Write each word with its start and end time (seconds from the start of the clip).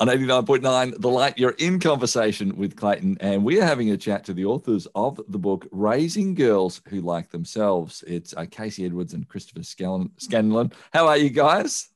on 0.00 0.08
89.9 0.08 0.98
The 0.98 1.08
Light. 1.08 1.38
You're 1.38 1.50
in 1.58 1.78
conversation 1.78 2.56
with 2.56 2.74
Clayton, 2.74 3.18
and 3.20 3.44
we 3.44 3.60
are 3.60 3.66
having 3.66 3.90
a 3.90 3.98
chat 3.98 4.24
to 4.24 4.32
the 4.32 4.46
authors 4.46 4.88
of 4.94 5.20
the 5.28 5.38
book 5.38 5.68
Raising 5.70 6.34
Girls 6.34 6.80
Who 6.88 7.02
Like 7.02 7.28
Themselves. 7.28 8.02
It's 8.06 8.34
uh, 8.34 8.46
Kasey 8.46 8.86
Edwards 8.86 9.12
and 9.12 9.28
Christopher 9.28 9.62
Scanlon. 9.62 10.72
How 10.94 11.06
are 11.06 11.18
you 11.18 11.28
guys? 11.28 11.90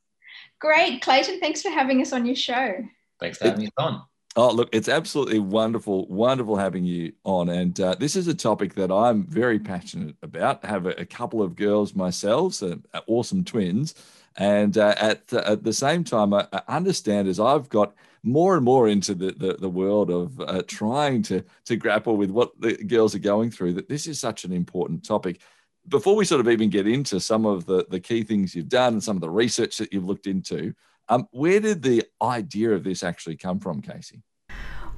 Great, 0.60 1.00
Clayton. 1.00 1.40
Thanks 1.40 1.62
for 1.62 1.70
having 1.70 2.02
us 2.02 2.12
on 2.12 2.26
your 2.26 2.36
show. 2.36 2.74
Thanks 3.20 3.38
for 3.38 3.48
having 3.48 3.66
us 3.66 3.72
on. 3.78 4.02
Oh, 4.36 4.52
look, 4.52 4.68
it's 4.72 4.88
absolutely 4.88 5.38
wonderful, 5.38 6.06
wonderful 6.08 6.56
having 6.56 6.84
you 6.84 7.12
on. 7.24 7.48
And 7.48 7.78
uh, 7.80 7.94
this 7.94 8.16
is 8.16 8.28
a 8.28 8.34
topic 8.34 8.74
that 8.74 8.92
I'm 8.92 9.24
very 9.28 9.58
passionate 9.58 10.16
about. 10.22 10.62
I 10.62 10.68
have 10.68 10.84
a, 10.86 10.90
a 11.00 11.06
couple 11.06 11.40
of 11.40 11.56
girls 11.56 11.94
myself, 11.94 12.54
so, 12.54 12.80
uh, 12.92 13.00
awesome 13.06 13.44
twins 13.44 13.94
and 14.36 14.76
uh, 14.76 14.94
at, 14.98 15.28
the, 15.28 15.48
at 15.48 15.62
the 15.62 15.72
same 15.72 16.04
time, 16.04 16.34
I, 16.34 16.46
understand 16.66 17.28
as 17.28 17.38
I've 17.38 17.68
got 17.68 17.94
more 18.22 18.56
and 18.56 18.64
more 18.64 18.88
into 18.88 19.14
the, 19.14 19.32
the, 19.32 19.54
the 19.54 19.68
world 19.68 20.10
of 20.10 20.40
uh, 20.40 20.62
trying 20.66 21.22
to, 21.22 21.44
to 21.66 21.76
grapple 21.76 22.16
with 22.16 22.30
what 22.30 22.58
the 22.60 22.76
girls 22.84 23.14
are 23.14 23.20
going 23.20 23.50
through, 23.50 23.74
that 23.74 23.88
this 23.88 24.06
is 24.06 24.18
such 24.18 24.44
an 24.44 24.52
important 24.52 25.04
topic. 25.04 25.40
Before 25.88 26.16
we 26.16 26.24
sort 26.24 26.40
of 26.40 26.48
even 26.48 26.70
get 26.70 26.88
into 26.88 27.20
some 27.20 27.44
of 27.44 27.66
the, 27.66 27.86
the 27.90 28.00
key 28.00 28.22
things 28.24 28.54
you've 28.54 28.68
done 28.68 28.94
and 28.94 29.04
some 29.04 29.16
of 29.16 29.20
the 29.20 29.30
research 29.30 29.76
that 29.76 29.92
you've 29.92 30.06
looked 30.06 30.26
into, 30.26 30.74
um, 31.08 31.28
where 31.30 31.60
did 31.60 31.82
the 31.82 32.02
idea 32.22 32.70
of 32.70 32.82
this 32.82 33.02
actually 33.02 33.36
come 33.36 33.60
from, 33.60 33.82
Kasey? 33.82 34.22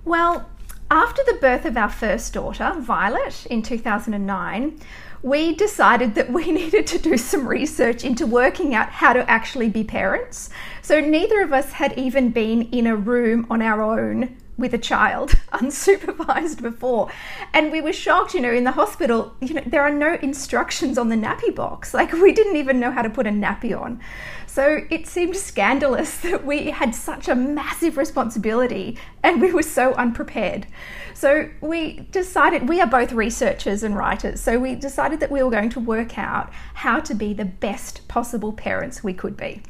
Well, 0.05 0.49
after 0.91 1.23
the 1.25 1.39
birth 1.41 1.65
of 1.65 1.77
our 1.77 1.89
first 1.89 2.33
daughter, 2.33 2.73
Violet, 2.79 3.45
in 3.47 3.61
2009, 3.61 4.79
we 5.27 5.57
decided 5.57 6.15
that 6.15 6.33
we 6.33 6.53
needed 6.53 6.87
to 6.87 6.99
do 6.99 7.19
some 7.19 7.49
research 7.49 8.05
into 8.05 8.25
working 8.25 8.75
out 8.75 8.89
how 8.89 9.13
to 9.13 9.29
actually 9.29 9.69
be 9.69 9.83
parents. 9.83 10.49
So 10.83 11.01
neither 11.01 11.43
of 11.43 11.53
us 11.53 11.73
had 11.73 11.99
even 11.99 12.31
been 12.31 12.63
in 12.71 12.87
a 12.87 12.95
room 12.95 13.45
on 13.51 13.61
our 13.61 13.83
own 13.83 14.37
with 14.59 14.73
a 14.75 14.79
child 14.79 15.31
unsupervised 15.53 16.63
before. 16.63 17.11
And 17.53 17.71
we 17.71 17.81
were 17.81 17.93
shocked 17.93 18.35
you 18.35 18.41
know 18.41 18.53
in 18.53 18.65
the 18.65 18.73
hospital 18.73 19.35
you 19.41 19.55
know 19.55 19.63
there 19.67 19.83
are 19.83 19.91
no 19.91 20.15
instructions 20.23 20.99
on 20.99 21.09
the 21.09 21.17
nappy 21.17 21.55
box. 21.55 21.95
Like 22.07 22.13
we 22.13 22.33
didn't 22.33 22.57
even 22.57 22.79
know 22.79 22.91
how 22.91 23.01
to 23.01 23.09
put 23.09 23.27
a 23.27 23.31
nappy 23.31 23.79
on. 23.79 24.01
So 24.47 24.83
it 24.91 25.07
seemed 25.07 25.35
scandalous 25.35 26.19
that 26.21 26.45
we 26.45 26.71
had 26.71 26.95
such 26.95 27.29
a 27.29 27.35
massive 27.35 27.97
responsibility 27.97 28.99
and 29.23 29.41
we 29.41 29.53
were 29.53 29.63
so 29.63 29.95
unprepared. 29.95 30.67
So 31.15 31.49
we 31.61 32.01
decided 32.11 32.69
we 32.69 32.81
are 32.83 32.87
both 32.87 33.13
researchers 33.13 33.83
and 33.83 33.97
writers 33.97 34.41
so 34.41 34.59
we 34.59 34.75
decided 34.75 35.21
that 35.21 35.31
we 35.31 35.43
were 35.43 35.51
going 35.51 35.71
to 35.71 35.81
work 35.81 36.19
out 36.19 36.53
how 36.75 37.01
to 37.01 37.15
be 37.15 37.33
the 37.33 37.45
best 37.45 38.07
possible 38.09 38.53
parents 38.53 39.03
we 39.03 39.15
could 39.15 39.37
be 39.37 39.63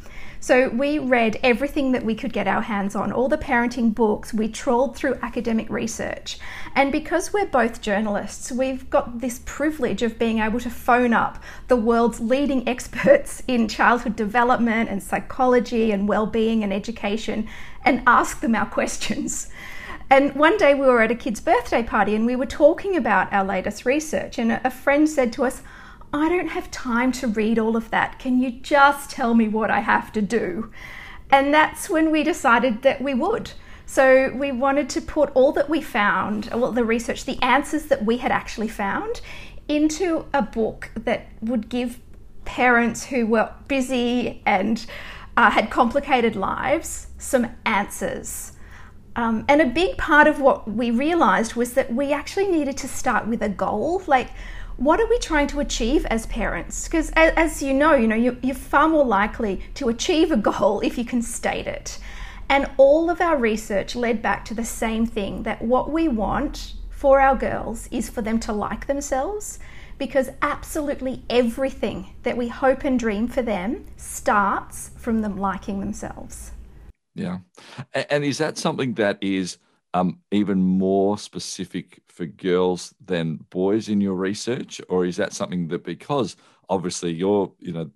so 0.47 0.69
we 0.69 1.00
read 1.00 1.41
everything 1.42 1.91
that 1.91 2.05
we 2.05 2.14
could 2.14 2.33
get 2.33 2.47
our 2.47 2.61
hands 2.61 2.94
on, 2.94 3.11
all 3.11 3.27
the 3.27 3.36
parenting 3.36 3.92
books, 3.92 4.33
we 4.33 4.47
trawled 4.47 4.97
through 4.97 5.19
academic 5.20 5.69
research. 5.69 6.39
And 6.77 6.92
because 6.92 7.33
we're 7.33 7.47
both 7.47 7.80
journalists, 7.80 8.52
we've 8.52 8.89
got 8.89 9.19
this 9.19 9.41
privilege 9.44 10.05
of 10.05 10.20
being 10.20 10.39
able 10.39 10.61
to 10.61 10.70
phone 10.70 11.12
up 11.12 11.42
the 11.67 11.74
world's 11.74 12.20
leading 12.20 12.69
experts 12.69 13.42
in 13.48 13.67
childhood 13.67 14.14
development 14.14 14.89
and 14.89 15.02
psychology 15.02 15.91
and 15.91 16.06
well-being 16.06 16.62
and 16.62 16.72
education 16.72 17.48
and 17.84 18.05
ask 18.06 18.39
them 18.39 18.55
our 18.55 18.67
questions. 18.67 19.48
And 20.11 20.33
one 20.36 20.58
day 20.58 20.74
we 20.74 20.86
were 20.86 21.02
at 21.02 21.11
a 21.11 21.17
kid's 21.17 21.41
birthday 21.41 21.83
party 21.83 22.14
and 22.14 22.24
we 22.24 22.36
were 22.36 22.47
talking 22.47 22.97
about 22.97 23.33
our 23.33 23.42
latest 23.42 23.84
research 23.84 24.39
and 24.39 24.52
a 24.52 24.70
friend 24.70 25.08
said 25.08 25.33
to 25.33 25.44
us, 25.44 25.62
I 26.17 26.28
don't 26.28 26.48
have 26.48 26.70
time 26.70 27.12
to 27.12 27.27
read 27.27 27.59
all 27.59 27.77
of 27.77 27.91
that. 27.91 28.19
Can 28.19 28.41
you 28.41 28.50
just 28.50 29.11
tell 29.11 29.34
me 29.34 29.48
what 29.48 29.70
I 29.70 29.81
have 29.81 30.12
to 30.12 30.23
do? 30.23 30.73
And 31.31 31.53
that's 31.53 31.91
when 31.91 32.11
we 32.11 32.23
decided 32.23 32.83
that 32.83 33.00
we 33.00 33.14
would. 33.14 33.53
So 33.86 34.33
we 34.34 34.50
wanted 34.53 34.89
to 34.91 35.00
put 35.00 35.31
all 35.34 35.53
that 35.53 35.69
we 35.69 35.81
found, 35.81 36.50
well, 36.53 36.73
the 36.73 36.84
research, 36.84 37.25
the 37.25 37.41
answers 37.42 37.84
that 37.86 38.05
we 38.05 38.19
had 38.19 38.33
actually 38.33 38.69
found, 38.69 39.20
into 39.69 40.27
a 40.33 40.42
book 40.42 40.91
that 40.95 41.29
would 41.41 41.68
give 41.68 42.01
parents 42.45 43.05
who 43.07 43.27
were 43.27 43.52
busy 43.68 44.42
and 44.46 44.86
uh, 45.36 45.51
had 45.51 45.70
complicated 45.70 46.35
lives 46.36 47.08
some 47.18 47.48
answers. 47.64 48.52
Um, 49.17 49.45
and 49.48 49.61
a 49.62 49.67
big 49.67 49.96
part 49.96 50.27
of 50.27 50.41
what 50.41 50.70
we 50.70 50.91
realized 50.91 51.55
was 51.55 51.73
that 51.74 51.92
we 51.92 52.12
actually 52.12 52.48
needed 52.48 52.77
to 52.79 52.89
start 52.89 53.27
with 53.27 53.42
a 53.42 53.48
goal. 53.48 54.02
Like, 54.07 54.30
what 54.77 55.01
are 55.01 55.09
we 55.09 55.19
trying 55.19 55.47
to 55.48 55.61
achieve 55.61 56.05
as 56.07 56.27
parents? 56.27 56.85
Because 56.85 57.11
as 57.17 57.63
you 57.63 57.73
know, 57.73 57.95
you 57.95 58.07
know, 58.07 58.37
you're 58.42 58.55
far 58.55 58.89
more 58.89 59.05
likely 59.05 59.63
to 59.75 59.89
achieve 59.89 60.31
a 60.31 60.37
goal 60.37 60.81
if 60.85 60.98
you 60.98 61.05
can 61.05 61.23
state 61.23 61.67
it. 61.67 61.98
And 62.48 62.70
all 62.77 63.11
of 63.11 63.20
our 63.20 63.36
research 63.36 63.97
led 63.97 64.23
back 64.23 64.45
to 64.47 64.55
the 64.55 64.65
same 64.65 65.07
thing 65.07 65.42
that 65.42 65.63
what 65.63 65.91
we 65.91 66.09
want 66.09 66.75
for 66.91 67.20
our 67.20 67.35
girls 67.35 67.89
is 67.91 68.09
for 68.09 68.23
them 68.23 68.39
to 68.41 68.53
like 68.53 68.86
themselves 68.86 69.59
because 69.98 70.31
absolutely 70.42 71.23
everything 71.29 72.15
that 72.23 72.36
we 72.36 72.48
hope 72.48 72.85
and 72.85 72.98
dream 72.98 73.27
for 73.27 73.42
them 73.42 73.85
starts 73.97 74.91
from 74.97 75.23
them 75.23 75.39
liking 75.39 75.81
themselves. 75.81 76.53
Yeah. 77.15 77.39
And 77.95 78.25
is 78.25 78.39
that 78.39 78.59
something 78.59 78.95
that 78.95 79.19
is 79.23 79.59
um, 79.96 80.18
even 80.30 80.58
more 80.58 81.17
specific 81.17 82.02
for 82.07 82.27
girls 82.27 82.95
than 83.05 83.36
boys 83.51 83.89
in 83.89 84.01
your 84.01 84.14
research, 84.14 84.80
or 84.89 85.07
is 85.07 85.17
that 85.17 85.33
something 85.33 85.68
that 85.68 85.84
because 85.84 86.36
obviously 86.68 87.12
you're, 87.12 87.51
you 87.58 87.73
know, 87.73 87.90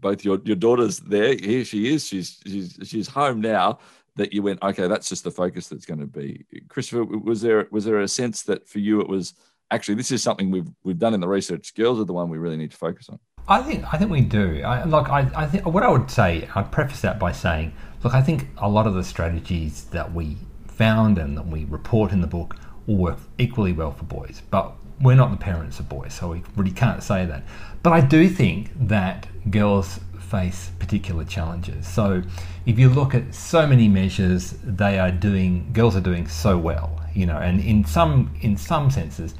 both 0.00 0.24
your 0.24 0.38
your 0.44 0.56
daughter's 0.56 0.98
there, 1.00 1.34
here 1.36 1.64
she 1.64 1.94
is, 1.94 2.06
she's 2.06 2.40
she's 2.46 2.78
she's 2.84 3.08
home 3.08 3.40
now, 3.40 3.78
that 4.16 4.32
you 4.32 4.42
went, 4.42 4.62
okay, 4.62 4.86
that's 4.86 5.08
just 5.08 5.24
the 5.24 5.30
focus 5.30 5.68
that's 5.68 5.86
going 5.86 6.00
to 6.00 6.06
be. 6.06 6.44
Christopher, 6.68 7.04
was 7.04 7.40
there 7.40 7.68
was 7.70 7.84
there 7.84 8.00
a 8.00 8.08
sense 8.08 8.42
that 8.42 8.68
for 8.68 8.78
you 8.78 9.00
it 9.00 9.08
was 9.08 9.34
actually 9.70 9.94
this 9.94 10.10
is 10.10 10.22
something 10.22 10.50
we've 10.50 10.70
we've 10.84 10.98
done 10.98 11.14
in 11.14 11.20
the 11.20 11.28
research? 11.28 11.74
Girls 11.74 11.98
are 11.98 12.04
the 12.04 12.12
one 12.12 12.28
we 12.28 12.38
really 12.38 12.58
need 12.58 12.72
to 12.72 12.76
focus 12.76 13.08
on. 13.08 13.18
I 13.48 13.62
think 13.62 13.94
I 13.94 13.96
think 13.96 14.10
we 14.10 14.20
do. 14.20 14.62
I, 14.62 14.84
look, 14.84 15.08
I, 15.08 15.30
I 15.34 15.46
think 15.46 15.64
what 15.64 15.84
I 15.84 15.88
would 15.88 16.10
say, 16.10 16.48
I'd 16.54 16.70
preface 16.72 17.00
that 17.00 17.18
by 17.18 17.32
saying, 17.32 17.72
look, 18.02 18.12
I 18.12 18.20
think 18.20 18.48
a 18.58 18.68
lot 18.68 18.86
of 18.86 18.94
the 18.94 19.04
strategies 19.04 19.84
that 19.96 20.12
we 20.12 20.36
found 20.76 21.18
and 21.18 21.36
that 21.36 21.46
we 21.46 21.64
report 21.64 22.12
in 22.12 22.20
the 22.20 22.26
book 22.26 22.56
all 22.86 22.96
work 22.96 23.18
equally 23.38 23.72
well 23.72 23.92
for 23.92 24.04
boys. 24.04 24.42
But 24.50 24.72
we're 25.00 25.14
not 25.14 25.30
the 25.30 25.36
parents 25.36 25.78
of 25.80 25.88
boys, 25.88 26.14
so 26.14 26.28
we 26.28 26.42
really 26.56 26.70
can't 26.70 27.02
say 27.02 27.26
that. 27.26 27.42
But 27.82 27.92
I 27.92 28.00
do 28.00 28.28
think 28.28 28.70
that 28.88 29.26
girls 29.50 30.00
face 30.18 30.70
particular 30.78 31.24
challenges. 31.24 31.86
So 31.86 32.22
if 32.64 32.78
you 32.78 32.88
look 32.88 33.14
at 33.14 33.34
so 33.34 33.66
many 33.66 33.88
measures, 33.88 34.54
they 34.64 34.98
are 34.98 35.10
doing 35.10 35.70
girls 35.72 35.96
are 35.96 36.00
doing 36.00 36.26
so 36.26 36.58
well, 36.58 37.00
you 37.14 37.26
know, 37.26 37.36
and 37.36 37.60
in 37.60 37.84
some 37.84 38.34
in 38.40 38.56
some 38.56 38.90
senses, 38.90 39.34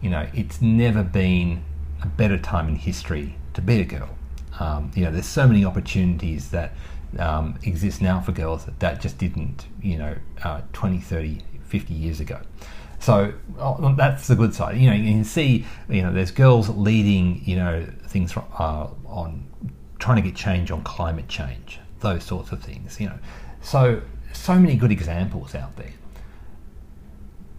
you 0.00 0.10
know, 0.10 0.26
it's 0.34 0.60
never 0.60 1.02
been 1.02 1.62
a 2.02 2.06
better 2.06 2.38
time 2.38 2.68
in 2.68 2.76
history 2.76 3.36
to 3.54 3.60
be 3.60 3.80
a 3.80 3.84
girl. 3.84 4.08
Um, 4.58 4.90
you 4.94 5.04
know, 5.04 5.12
there's 5.12 5.26
so 5.26 5.46
many 5.46 5.64
opportunities 5.64 6.50
that 6.50 6.72
um, 7.18 7.58
exists 7.62 8.00
now 8.00 8.20
for 8.20 8.32
girls 8.32 8.66
that, 8.78 9.00
just 9.00 9.18
didn't, 9.18 9.66
you 9.80 9.98
know, 9.98 10.16
uh, 10.44 10.62
20, 10.72 11.00
30, 11.00 11.40
50 11.64 11.94
years 11.94 12.20
ago. 12.20 12.40
So 13.02 13.34
oh, 13.58 13.94
that's 13.96 14.28
the 14.28 14.36
good 14.36 14.54
side. 14.54 14.76
You 14.76 14.90
know, 14.90 14.94
you 14.94 15.10
can 15.10 15.24
see, 15.24 15.66
you 15.88 16.02
know, 16.02 16.12
there's 16.12 16.30
girls 16.30 16.68
leading, 16.68 17.42
you 17.44 17.56
know, 17.56 17.84
things 18.06 18.36
uh, 18.36 18.86
on 19.06 19.44
trying 19.98 20.16
to 20.16 20.22
get 20.22 20.36
change 20.36 20.70
on 20.70 20.82
climate 20.82 21.26
change, 21.26 21.80
those 21.98 22.22
sorts 22.22 22.52
of 22.52 22.62
things. 22.62 23.00
You 23.00 23.08
know, 23.08 23.18
so 23.60 24.02
so 24.32 24.58
many 24.58 24.76
good 24.76 24.92
examples 24.92 25.56
out 25.56 25.74
there. 25.76 25.92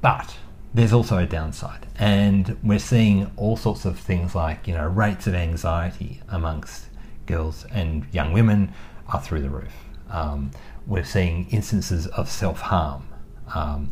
But 0.01 0.35
there's 0.73 0.93
also 0.93 1.17
a 1.17 1.25
downside, 1.25 1.87
and 1.99 2.57
we're 2.63 2.79
seeing 2.79 3.29
all 3.35 3.57
sorts 3.57 3.83
of 3.83 3.99
things 3.99 4.33
like 4.35 4.65
you 4.65 4.73
know 4.73 4.87
rates 4.87 5.27
of 5.27 5.35
anxiety 5.35 6.21
amongst 6.29 6.85
girls 7.25 7.65
and 7.71 8.05
young 8.11 8.31
women 8.31 8.73
are 9.07 9.21
through 9.21 9.41
the 9.41 9.49
roof. 9.49 9.73
Um, 10.09 10.51
we're 10.85 11.03
seeing 11.03 11.49
instances 11.49 12.07
of 12.07 12.29
self 12.29 12.59
harm, 12.59 13.07
um, 13.53 13.91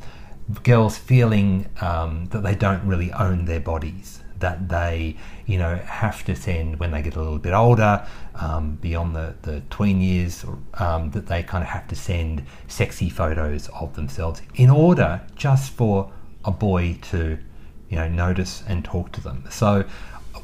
girls 0.64 0.98
feeling 0.98 1.70
um, 1.82 2.26
that 2.28 2.44
they 2.44 2.56
don't 2.56 2.86
really 2.86 3.12
own 3.14 3.46
their 3.46 3.60
bodies, 3.60 4.22
that 4.40 4.70
they, 4.70 5.16
you 5.46 5.58
know, 5.58 5.76
have 5.78 6.24
to 6.26 6.36
send 6.36 6.80
when 6.80 6.92
they 6.92 7.02
get 7.02 7.16
a 7.16 7.20
little 7.20 7.40
bit 7.40 7.54
older, 7.54 8.06
um, 8.36 8.76
beyond 8.82 9.16
the, 9.16 9.36
the 9.44 9.62
tween 9.70 10.02
years, 10.02 10.46
um, 10.76 11.12
that 11.12 11.28
they 11.28 11.44
kind 11.44 11.64
of 11.64 11.70
have 11.70 11.88
to 11.88 11.96
send 11.96 12.44
sexy 12.68 13.10
photos 13.10 13.70
of 13.70 13.96
themselves 13.96 14.42
in 14.56 14.70
order 14.70 15.22
just 15.36 15.72
for 15.74 16.12
a 16.44 16.52
boy 16.52 16.98
to, 17.02 17.38
you 17.90 17.96
know, 17.96 18.10
notice 18.10 18.64
and 18.68 18.84
talk 18.84 19.12
to 19.14 19.22
them. 19.22 19.44
So 19.50 19.86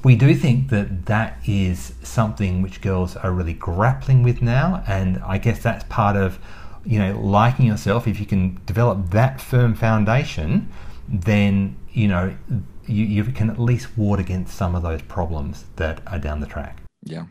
we 0.03 0.15
do 0.15 0.35
think 0.35 0.69
that 0.69 1.05
that 1.07 1.39
is 1.47 1.93
something 2.03 2.61
which 2.61 2.81
girls 2.81 3.15
are 3.15 3.31
really 3.31 3.53
grappling 3.53 4.23
with 4.23 4.41
now, 4.41 4.83
and 4.87 5.21
I 5.23 5.37
guess 5.37 5.59
that's 5.59 5.83
part 5.85 6.15
of 6.15 6.39
you 6.85 6.99
know 6.99 7.19
liking 7.19 7.65
yourself. 7.65 8.07
If 8.07 8.19
you 8.19 8.25
can 8.25 8.59
develop 8.65 9.09
that 9.11 9.41
firm 9.41 9.75
foundation, 9.75 10.69
then 11.07 11.75
you 11.91 12.07
know 12.07 12.35
you, 12.85 13.05
you 13.05 13.23
can 13.25 13.49
at 13.49 13.59
least 13.59 13.97
ward 13.97 14.19
against 14.19 14.55
some 14.55 14.75
of 14.75 14.83
those 14.83 15.01
problems 15.03 15.65
that 15.75 16.01
are 16.07 16.19
down 16.19 16.39
the 16.39 16.47
track. 16.47 16.81
Yeah. 17.03 17.25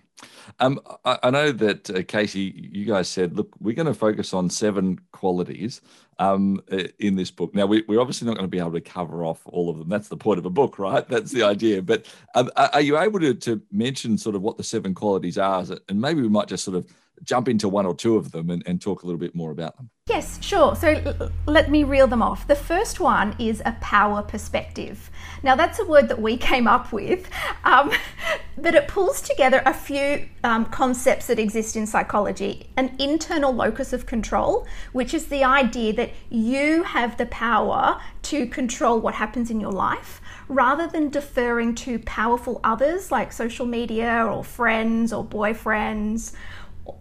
Um, 0.58 0.80
I, 1.04 1.18
I 1.24 1.30
know 1.30 1.52
that 1.52 1.90
uh, 1.90 1.94
Kasey, 2.02 2.70
you 2.72 2.84
guys 2.84 3.08
said, 3.08 3.36
look, 3.36 3.54
we're 3.60 3.74
going 3.74 3.86
to 3.86 3.94
focus 3.94 4.32
on 4.32 4.48
seven 4.48 5.00
qualities 5.12 5.80
um, 6.18 6.62
in 6.98 7.16
this 7.16 7.30
book. 7.30 7.54
Now, 7.54 7.66
we, 7.66 7.84
are 7.88 8.00
obviously 8.00 8.26
not 8.26 8.36
going 8.36 8.46
to 8.46 8.50
be 8.50 8.58
able 8.58 8.72
to 8.72 8.80
cover 8.80 9.24
off 9.24 9.40
all 9.46 9.68
of 9.68 9.78
them. 9.78 9.88
That's 9.88 10.08
the 10.08 10.16
point 10.16 10.38
of 10.38 10.46
a 10.46 10.50
book, 10.50 10.78
right? 10.78 11.06
That's 11.08 11.30
the 11.32 11.42
idea. 11.42 11.82
But 11.82 12.06
um, 12.34 12.50
are 12.56 12.80
you 12.80 12.98
able 12.98 13.20
to, 13.20 13.34
to 13.34 13.60
mention 13.70 14.16
sort 14.18 14.34
of 14.34 14.42
what 14.42 14.56
the 14.56 14.64
seven 14.64 14.94
qualities 14.94 15.38
are? 15.38 15.64
And 15.88 16.00
maybe 16.00 16.22
we 16.22 16.28
might 16.28 16.48
just 16.48 16.64
sort 16.64 16.76
of 16.76 16.86
jump 17.22 17.48
into 17.48 17.68
one 17.68 17.86
or 17.86 17.94
two 17.94 18.16
of 18.16 18.32
them 18.32 18.50
and, 18.50 18.62
and 18.66 18.80
talk 18.80 19.02
a 19.02 19.06
little 19.06 19.18
bit 19.18 19.34
more 19.34 19.50
about 19.50 19.76
them. 19.76 19.90
Yes, 20.08 20.40
sure. 20.40 20.76
So 20.76 21.30
let 21.46 21.68
me 21.68 21.82
reel 21.82 22.06
them 22.06 22.22
off. 22.22 22.46
The 22.46 22.54
first 22.54 23.00
one 23.00 23.34
is 23.40 23.60
a 23.64 23.72
power 23.80 24.22
perspective. 24.22 25.10
Now, 25.42 25.56
that's 25.56 25.80
a 25.80 25.84
word 25.84 26.08
that 26.08 26.22
we 26.22 26.36
came 26.36 26.68
up 26.68 26.92
with, 26.92 27.28
um, 27.64 27.90
but 28.58 28.76
it 28.76 28.86
pulls 28.86 29.20
together 29.20 29.62
a 29.66 29.74
few 29.74 30.28
um, 30.44 30.66
concepts 30.66 31.26
that 31.26 31.40
exist 31.40 31.74
in 31.74 31.86
psychology 31.86 32.70
an 32.76 32.94
internal 33.00 33.52
locus 33.52 33.92
of 33.92 34.06
control, 34.06 34.66
which 34.92 35.12
is 35.12 35.26
the 35.26 35.42
idea 35.42 35.92
that 35.94 36.10
you 36.30 36.84
have 36.84 37.16
the 37.16 37.26
power 37.26 38.00
to 38.22 38.46
control 38.46 39.00
what 39.00 39.14
happens 39.14 39.50
in 39.50 39.60
your 39.60 39.72
life 39.72 40.20
rather 40.48 40.86
than 40.86 41.10
deferring 41.10 41.74
to 41.74 41.98
powerful 42.00 42.60
others 42.62 43.10
like 43.10 43.32
social 43.32 43.66
media 43.66 44.24
or 44.24 44.44
friends 44.44 45.12
or 45.12 45.24
boyfriends 45.24 46.32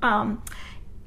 um, 0.02 0.42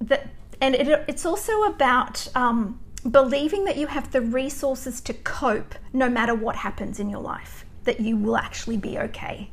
that, 0.00 0.28
and 0.60 0.74
it, 0.74 1.04
it's 1.08 1.24
also 1.24 1.62
about 1.64 2.28
um, 2.34 2.80
believing 3.10 3.64
that 3.64 3.76
you 3.76 3.86
have 3.86 4.10
the 4.12 4.20
resources 4.20 5.00
to 5.02 5.14
cope 5.14 5.74
no 5.92 6.08
matter 6.08 6.34
what 6.34 6.56
happens 6.56 6.98
in 6.98 7.08
your 7.08 7.20
life, 7.20 7.64
that 7.84 8.00
you 8.00 8.16
will 8.16 8.36
actually 8.36 8.76
be 8.76 8.98
okay. 8.98 9.50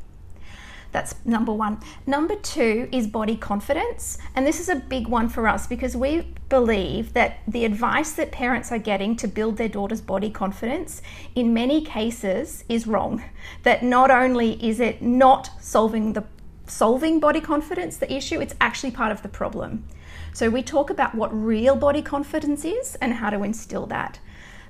That's 0.95 1.13
number 1.25 1.51
one. 1.51 1.80
Number 2.07 2.38
two 2.38 2.88
is 2.89 3.06
body 3.06 3.36
confidence. 3.36 4.18
And 4.33 4.48
this 4.48 4.62
is 4.62 4.69
a 4.69 4.77
big 4.77 5.10
one 5.10 5.27
for 5.27 5.45
us 5.45 5.68
because 5.68 5.94
we 5.94 6.33
believe 6.48 7.12
that 7.12 7.39
the 7.50 7.66
advice 7.66 8.13
that 8.13 8.31
parents 8.31 8.72
are 8.72 8.77
getting 8.77 9.18
to 9.18 9.27
build 9.27 9.57
their 9.57 9.68
daughter's 9.68 10.00
body 10.00 10.30
confidence 10.30 11.01
in 11.36 11.54
many 11.54 11.81
cases 11.81 12.63
is 12.69 12.88
wrong. 12.88 13.22
That 13.63 13.83
not 13.83 14.10
only 14.10 14.54
is 14.66 14.80
it 14.80 15.01
not 15.01 15.50
solving 15.62 16.13
the 16.13 16.24
solving 16.67 17.19
body 17.19 17.41
confidence 17.41 17.97
the 17.97 18.12
issue, 18.12 18.39
it's 18.39 18.56
actually 18.59 18.91
part 18.91 19.12
of 19.12 19.21
the 19.21 19.29
problem. 19.29 19.85
So 20.33 20.50
we 20.50 20.63
talk 20.63 20.89
about 20.89 21.15
what 21.15 21.33
real 21.33 21.75
body 21.75 22.01
confidence 22.01 22.65
is 22.65 22.95
and 22.95 23.13
how 23.13 23.29
to 23.29 23.44
instill 23.44 23.85
that. 23.88 24.19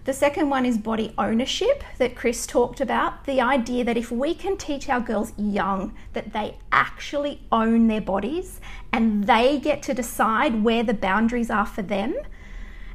The 0.03 0.13
second 0.13 0.51
one 0.51 0.67
is 0.67 0.77
body 0.77 1.15
ownership 1.17 1.83
that 1.97 2.15
Chris 2.15 2.45
talked 2.45 2.79
about. 2.79 3.25
The 3.25 3.41
idea 3.41 3.83
that 3.85 3.97
if 3.97 4.11
we 4.11 4.35
can 4.35 4.55
teach 4.55 4.87
our 4.87 4.99
girls 4.99 5.33
young 5.35 5.95
that 6.13 6.31
they 6.31 6.57
actually 6.71 7.41
own 7.51 7.87
their 7.87 8.01
bodies 8.01 8.61
and 8.93 9.23
they 9.23 9.59
get 9.59 9.81
to 9.83 9.95
decide 9.95 10.63
where 10.63 10.83
the 10.83 10.93
boundaries 10.93 11.49
are 11.49 11.65
for 11.65 11.81
them, 11.81 12.13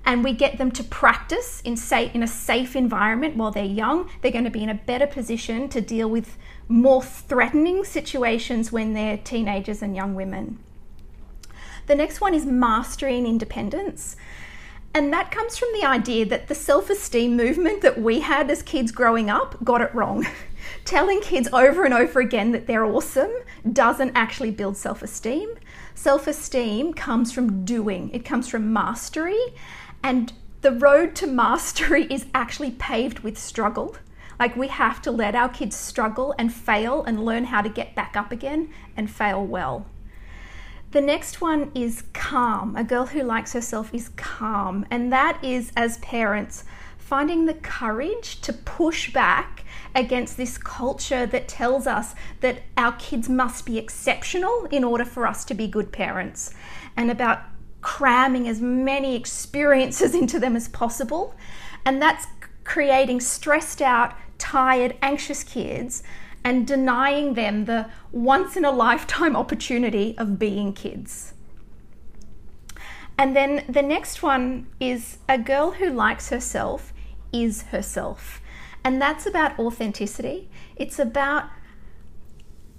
and 0.04 0.24
we 0.24 0.32
get 0.32 0.56
them 0.56 0.70
to 0.70 0.84
practice 0.84 1.60
in, 1.62 1.76
in 2.14 2.22
a 2.22 2.26
safe 2.26 2.74
environment 2.74 3.36
while 3.36 3.50
they're 3.50 3.64
young, 3.64 4.08
they're 4.20 4.32
going 4.32 4.44
to 4.44 4.50
be 4.50 4.62
in 4.62 4.68
a 4.68 4.74
better 4.74 5.06
position 5.06 5.68
to 5.68 5.80
deal 5.80 6.08
with 6.08 6.38
more 6.70 7.02
threatening 7.02 7.84
situations 7.84 8.70
when 8.70 8.94
they're 8.94 9.18
teenagers 9.18 9.82
and 9.82 9.96
young 9.96 10.14
women. 10.14 10.58
The 11.86 11.96
next 11.96 12.20
one 12.20 12.32
is 12.32 12.46
mastery 12.46 13.18
and 13.18 13.26
independence. 13.26 14.14
And 14.94 15.12
that 15.12 15.32
comes 15.32 15.58
from 15.58 15.68
the 15.72 15.84
idea 15.84 16.24
that 16.26 16.46
the 16.46 16.54
self 16.54 16.88
esteem 16.88 17.36
movement 17.36 17.82
that 17.82 18.00
we 18.00 18.20
had 18.20 18.50
as 18.50 18.62
kids 18.62 18.92
growing 18.92 19.28
up 19.28 19.62
got 19.64 19.80
it 19.80 19.94
wrong. 19.94 20.26
Telling 20.84 21.20
kids 21.20 21.48
over 21.52 21.84
and 21.84 21.92
over 21.94 22.20
again 22.20 22.52
that 22.52 22.66
they're 22.66 22.84
awesome 22.84 23.32
doesn't 23.72 24.12
actually 24.14 24.52
build 24.52 24.76
self 24.76 25.02
esteem. 25.02 25.56
Self 25.94 26.28
esteem 26.28 26.94
comes 26.94 27.32
from 27.32 27.64
doing, 27.64 28.10
it 28.10 28.24
comes 28.24 28.48
from 28.48 28.72
mastery. 28.72 29.40
And 30.02 30.32
the 30.60 30.72
road 30.72 31.16
to 31.16 31.26
mastery 31.26 32.04
is 32.10 32.26
actually 32.32 32.70
paved 32.72 33.20
with 33.20 33.38
struggle. 33.38 33.96
Like 34.40 34.56
we 34.56 34.68
have 34.68 35.02
to 35.02 35.12
let 35.12 35.34
our 35.36 35.50
kids 35.50 35.76
struggle 35.76 36.34
and 36.38 36.52
fail 36.52 37.04
and 37.04 37.24
learn 37.24 37.44
how 37.44 37.60
to 37.60 37.68
get 37.68 37.94
back 37.94 38.16
up 38.16 38.32
again 38.32 38.70
and 38.96 39.10
fail 39.10 39.44
well. 39.44 39.86
The 40.92 41.02
next 41.02 41.40
one 41.40 41.70
is 41.74 42.02
calm. 42.14 42.74
A 42.74 42.82
girl 42.82 43.06
who 43.06 43.22
likes 43.22 43.52
herself 43.52 43.94
is 43.94 44.08
calm. 44.16 44.86
And 44.90 45.12
that 45.12 45.38
is, 45.44 45.70
as 45.76 45.98
parents, 45.98 46.64
finding 46.96 47.44
the 47.44 47.54
courage 47.54 48.40
to 48.40 48.52
push 48.52 49.12
back 49.12 49.64
against 49.94 50.36
this 50.36 50.56
culture 50.56 51.26
that 51.26 51.46
tells 51.46 51.86
us 51.86 52.14
that 52.40 52.62
our 52.76 52.92
kids 52.92 53.28
must 53.28 53.66
be 53.66 53.78
exceptional 53.78 54.66
in 54.70 54.84
order 54.84 55.04
for 55.04 55.26
us 55.26 55.44
to 55.44 55.54
be 55.54 55.68
good 55.68 55.92
parents, 55.92 56.54
and 56.96 57.10
about 57.10 57.40
cramming 57.82 58.48
as 58.48 58.60
many 58.60 59.16
experiences 59.16 60.14
into 60.20 60.38
them 60.38 60.56
as 60.56 60.68
possible. 60.68 61.34
And 61.84 62.00
that's 62.00 62.26
creating 62.64 63.20
stressed 63.20 63.82
out, 63.82 64.14
tired, 64.40 64.96
anxious 65.00 65.44
kids 65.44 66.02
and 66.42 66.66
denying 66.66 67.34
them 67.34 67.66
the 67.66 67.88
once 68.10 68.56
in 68.56 68.64
a 68.64 68.70
lifetime 68.70 69.36
opportunity 69.36 70.16
of 70.18 70.38
being 70.38 70.72
kids. 70.72 71.34
And 73.18 73.36
then 73.36 73.64
the 73.68 73.82
next 73.82 74.22
one 74.22 74.66
is 74.80 75.18
a 75.28 75.38
girl 75.38 75.72
who 75.72 75.90
likes 75.90 76.30
herself 76.30 76.94
is 77.32 77.62
herself. 77.64 78.40
And 78.82 79.00
that's 79.00 79.26
about 79.26 79.58
authenticity. 79.58 80.48
It's 80.74 80.98
about 80.98 81.50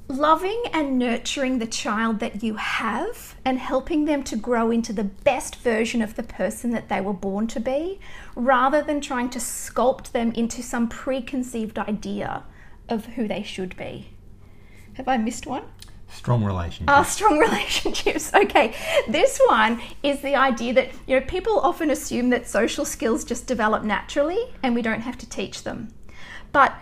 loving 0.08 0.64
and 0.74 0.98
nurturing 1.00 1.60
the 1.60 1.68
child 1.68 2.20
that 2.20 2.44
you 2.44 2.56
have 2.56 3.36
and 3.46 3.60
helping 3.60 4.06
them 4.06 4.24
to 4.24 4.36
grow 4.36 4.72
into 4.72 4.94
the 4.94 5.04
best 5.04 5.56
version 5.58 6.02
of 6.02 6.16
the 6.16 6.24
person 6.24 6.72
that 6.72 6.90
they 6.90 7.02
were 7.02 7.14
born 7.14 7.48
to 7.48 7.60
be, 7.60 8.00
rather 8.36 8.82
than 8.82 9.02
trying 9.02 9.30
to 9.30 9.40
sculpt 9.40 10.12
them 10.12 10.32
into 10.34 10.62
some 10.62 10.88
preconceived 10.88 11.80
idea 11.80 12.44
of 12.90 13.06
who 13.06 13.28
they 13.28 13.44
should 13.44 13.76
be. 13.78 14.10
Have 14.94 15.08
I 15.08 15.18
missed 15.18 15.48
one? 15.48 15.64
Strong 16.10 16.44
relationships. 16.44 16.90
Ah, 16.90 17.04
strong 17.04 17.40
relationships. 17.40 18.34
Okay. 18.34 18.76
This 19.08 19.40
one 19.48 19.82
is 20.04 20.22
the 20.22 20.36
idea 20.36 20.74
that, 20.74 20.90
you 21.08 21.20
know, 21.20 21.26
people 21.26 21.60
often 21.60 21.90
assume 21.90 22.30
that 22.32 22.48
social 22.48 22.84
skills 22.84 23.24
just 23.24 23.48
develop 23.48 23.84
naturally 23.84 24.54
and 24.62 24.76
we 24.76 24.82
don't 24.82 25.02
have 25.02 25.18
to 25.20 25.30
teach 25.30 25.64
them. 25.64 25.94
But 26.52 26.76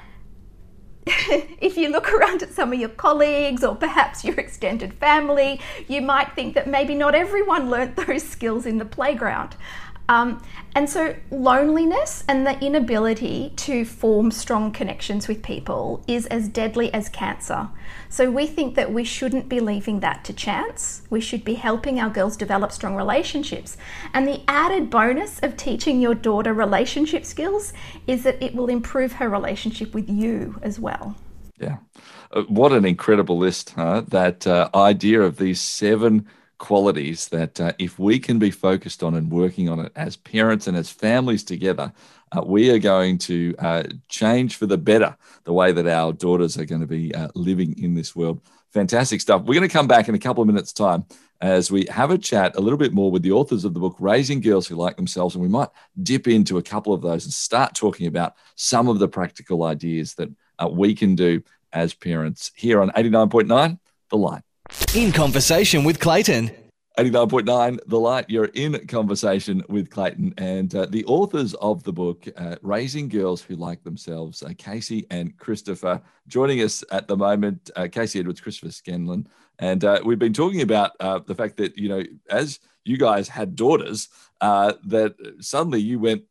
if 1.59 1.77
you 1.77 1.89
look 1.89 2.11
around 2.13 2.43
at 2.43 2.53
some 2.53 2.71
of 2.71 2.79
your 2.79 2.89
colleagues 2.89 3.63
or 3.63 3.75
perhaps 3.75 4.23
your 4.23 4.35
extended 4.35 4.93
family, 4.93 5.59
you 5.87 6.01
might 6.01 6.33
think 6.35 6.53
that 6.55 6.67
maybe 6.67 6.93
not 6.93 7.15
everyone 7.15 7.69
learnt 7.69 7.95
those 7.95 8.23
skills 8.23 8.65
in 8.65 8.77
the 8.77 8.85
playground. 8.85 9.55
Um, 10.09 10.41
and 10.75 10.89
so, 10.89 11.15
loneliness 11.29 12.23
and 12.27 12.45
the 12.45 12.59
inability 12.59 13.53
to 13.57 13.85
form 13.85 14.31
strong 14.31 14.71
connections 14.71 15.27
with 15.27 15.43
people 15.43 16.03
is 16.07 16.25
as 16.27 16.47
deadly 16.47 16.91
as 16.93 17.09
cancer. 17.09 17.69
So, 18.09 18.31
we 18.31 18.47
think 18.47 18.73
that 18.75 18.91
we 18.91 19.03
shouldn't 19.03 19.47
be 19.47 19.59
leaving 19.59 19.99
that 19.99 20.25
to 20.25 20.33
chance. 20.33 21.03
We 21.11 21.21
should 21.21 21.45
be 21.45 21.53
helping 21.53 21.99
our 21.99 22.09
girls 22.09 22.35
develop 22.37 22.71
strong 22.71 22.95
relationships. 22.95 23.77
And 24.13 24.27
the 24.27 24.41
added 24.47 24.89
bonus 24.89 25.39
of 25.39 25.55
teaching 25.55 26.01
your 26.01 26.15
daughter 26.15 26.55
relationship 26.55 27.23
skills 27.23 27.71
is 28.07 28.23
that 28.23 28.41
it 28.41 28.55
will 28.55 28.67
improve 28.67 29.13
her 29.13 29.29
relationship 29.29 29.93
with 29.93 30.09
you 30.09 30.59
as 30.63 30.79
well. 30.79 31.15
Yeah. 31.59 31.77
Uh, 32.31 32.43
what 32.43 32.71
an 32.71 32.85
incredible 32.85 33.37
list, 33.37 33.71
huh? 33.75 34.03
That 34.07 34.47
uh, 34.47 34.69
idea 34.73 35.21
of 35.21 35.37
these 35.37 35.61
seven 35.61 36.27
qualities 36.59 37.29
that 37.29 37.59
uh, 37.59 37.73
if 37.79 37.97
we 37.97 38.19
can 38.19 38.37
be 38.37 38.51
focused 38.51 39.01
on 39.01 39.15
and 39.15 39.31
working 39.31 39.69
on 39.69 39.79
it 39.79 39.91
as 39.95 40.15
parents 40.15 40.67
and 40.67 40.77
as 40.77 40.89
families 40.89 41.43
together, 41.43 41.91
uh, 42.31 42.43
we 42.45 42.69
are 42.69 42.79
going 42.79 43.17
to 43.17 43.55
uh, 43.57 43.83
change 44.07 44.55
for 44.57 44.67
the 44.67 44.77
better 44.77 45.17
the 45.45 45.53
way 45.53 45.71
that 45.71 45.87
our 45.87 46.13
daughters 46.13 46.57
are 46.57 46.65
going 46.65 46.81
to 46.81 46.87
be 46.87 47.13
uh, 47.15 47.29
living 47.33 47.77
in 47.81 47.95
this 47.95 48.15
world. 48.15 48.41
Fantastic 48.71 49.19
stuff. 49.19 49.41
We're 49.41 49.55
going 49.55 49.67
to 49.67 49.73
come 49.73 49.87
back 49.87 50.09
in 50.09 50.15
a 50.15 50.19
couple 50.19 50.43
of 50.43 50.47
minutes' 50.47 50.73
time 50.73 51.05
as 51.41 51.71
we 51.71 51.87
have 51.89 52.11
a 52.11 52.17
chat 52.17 52.55
a 52.55 52.61
little 52.61 52.77
bit 52.77 52.93
more 52.93 53.09
with 53.09 53.23
the 53.23 53.31
authors 53.31 53.65
of 53.65 53.73
the 53.73 53.79
book, 53.79 53.95
Raising 53.99 54.41
Girls 54.41 54.67
Who 54.67 54.75
Like 54.75 54.97
Themselves. 54.97 55.33
And 55.33 55.41
we 55.41 55.49
might 55.49 55.69
dip 56.03 56.27
into 56.27 56.57
a 56.57 56.63
couple 56.63 56.93
of 56.93 57.01
those 57.01 57.23
and 57.23 57.33
start 57.33 57.73
talking 57.73 58.05
about 58.05 58.35
some 58.55 58.87
of 58.87 58.99
the 58.99 59.07
practical 59.07 59.63
ideas 59.63 60.13
that 60.15 60.29
uh, 60.59 60.67
we 60.67 60.93
can 60.93 61.15
do 61.15 61.41
as 61.71 61.93
parents 61.93 62.51
here 62.55 62.81
on 62.81 62.91
89.9 62.91 63.79
The 64.09 64.17
Light. 64.17 64.43
In 64.95 65.11
conversation 65.11 65.83
with 65.83 65.99
Clayton. 65.99 66.51
89.9 66.99 67.79
The 67.87 67.97
Light, 67.97 68.25
you're 68.29 68.51
in 68.55 68.85
conversation 68.87 69.63
with 69.69 69.89
Clayton 69.89 70.33
and 70.37 70.75
uh, 70.75 70.85
the 70.85 71.05
authors 71.05 71.53
of 71.55 71.81
the 71.83 71.93
book, 71.93 72.27
uh, 72.35 72.57
Raising 72.61 73.07
Girls 73.07 73.41
Who 73.41 73.55
Like 73.55 73.81
Themselves, 73.83 74.43
uh, 74.43 74.49
Kasey 74.49 75.05
and 75.09 75.37
Christopher, 75.37 76.01
joining 76.27 76.59
us 76.61 76.83
at 76.91 77.07
the 77.07 77.15
moment. 77.15 77.69
Uh, 77.75 77.83
Kasey 77.83 78.19
Edwards, 78.19 78.41
Christopher 78.41 78.73
Scanlon. 78.73 79.29
And 79.59 79.85
uh, 79.85 80.01
we've 80.03 80.19
been 80.19 80.33
talking 80.33 80.61
about 80.61 80.91
uh, 80.99 81.19
the 81.19 81.35
fact 81.35 81.55
that, 81.57 81.77
you 81.77 81.87
know, 81.87 82.03
as 82.29 82.59
you 82.83 82.97
guys 82.97 83.29
had 83.29 83.55
daughters, 83.55 84.09
that 84.41 85.15
suddenly 85.39 85.79
you 85.79 85.99
went, 85.99 86.23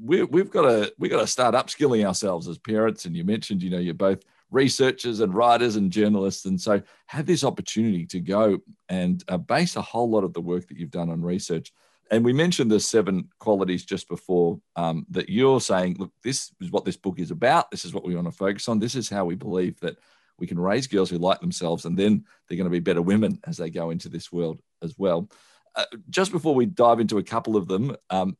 we, 0.00 0.22
we've 0.22 0.50
got 0.50 0.62
to 0.62 0.94
we 0.98 1.08
got 1.10 1.20
to 1.20 1.26
start 1.26 1.54
upskilling 1.54 2.06
ourselves 2.06 2.48
as 2.48 2.56
parents. 2.56 3.04
And 3.04 3.14
you 3.14 3.24
mentioned, 3.24 3.62
you 3.62 3.70
know, 3.70 3.78
you're 3.78 3.92
both 3.92 4.22
researchers 4.50 5.20
and 5.20 5.34
writers 5.34 5.76
and 5.76 5.90
journalists. 5.90 6.44
And 6.44 6.60
so 6.60 6.80
have 7.06 7.26
this 7.26 7.44
opportunity 7.44 8.06
to 8.06 8.20
go 8.20 8.58
and 8.88 9.22
uh, 9.28 9.38
base 9.38 9.76
a 9.76 9.82
whole 9.82 10.08
lot 10.08 10.24
of 10.24 10.32
the 10.32 10.40
work 10.40 10.68
that 10.68 10.76
you've 10.76 10.90
done 10.90 11.10
on 11.10 11.22
research. 11.22 11.72
And 12.10 12.24
we 12.24 12.32
mentioned 12.32 12.70
the 12.70 12.78
seven 12.78 13.28
qualities 13.40 13.84
just 13.84 14.08
before 14.08 14.60
um, 14.76 15.06
that 15.10 15.28
you're 15.28 15.60
saying, 15.60 15.96
look, 15.98 16.12
this 16.22 16.52
is 16.60 16.70
what 16.70 16.84
this 16.84 16.96
book 16.96 17.18
is 17.18 17.32
about. 17.32 17.70
This 17.70 17.84
is 17.84 17.92
what 17.92 18.04
we 18.04 18.14
want 18.14 18.28
to 18.28 18.32
focus 18.32 18.68
on. 18.68 18.78
This 18.78 18.94
is 18.94 19.08
how 19.08 19.24
we 19.24 19.34
believe 19.34 19.80
that 19.80 19.98
we 20.38 20.46
can 20.46 20.58
raise 20.58 20.86
girls 20.86 21.10
who 21.10 21.18
like 21.18 21.40
themselves 21.40 21.84
and 21.84 21.96
then 21.98 22.24
they're 22.46 22.58
going 22.58 22.66
to 22.66 22.70
be 22.70 22.78
better 22.78 23.02
women 23.02 23.40
as 23.44 23.56
they 23.56 23.70
go 23.70 23.90
into 23.90 24.08
this 24.08 24.30
world 24.30 24.60
as 24.82 24.94
well. 24.98 25.28
Uh, 25.74 25.84
just 26.08 26.30
before 26.30 26.54
we 26.54 26.66
dive 26.66 27.00
into 27.00 27.18
a 27.18 27.22
couple 27.22 27.56
of 27.56 27.68
them, 27.68 27.96
um, 28.10 28.36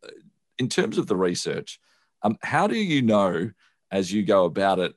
in 0.58 0.68
terms 0.68 0.98
of 0.98 1.06
the 1.06 1.16
research, 1.16 1.80
um, 2.22 2.36
how 2.42 2.66
do 2.66 2.76
you 2.76 3.02
know 3.02 3.50
as 3.90 4.12
you 4.12 4.22
go 4.22 4.44
about 4.44 4.78
it? 4.78 4.94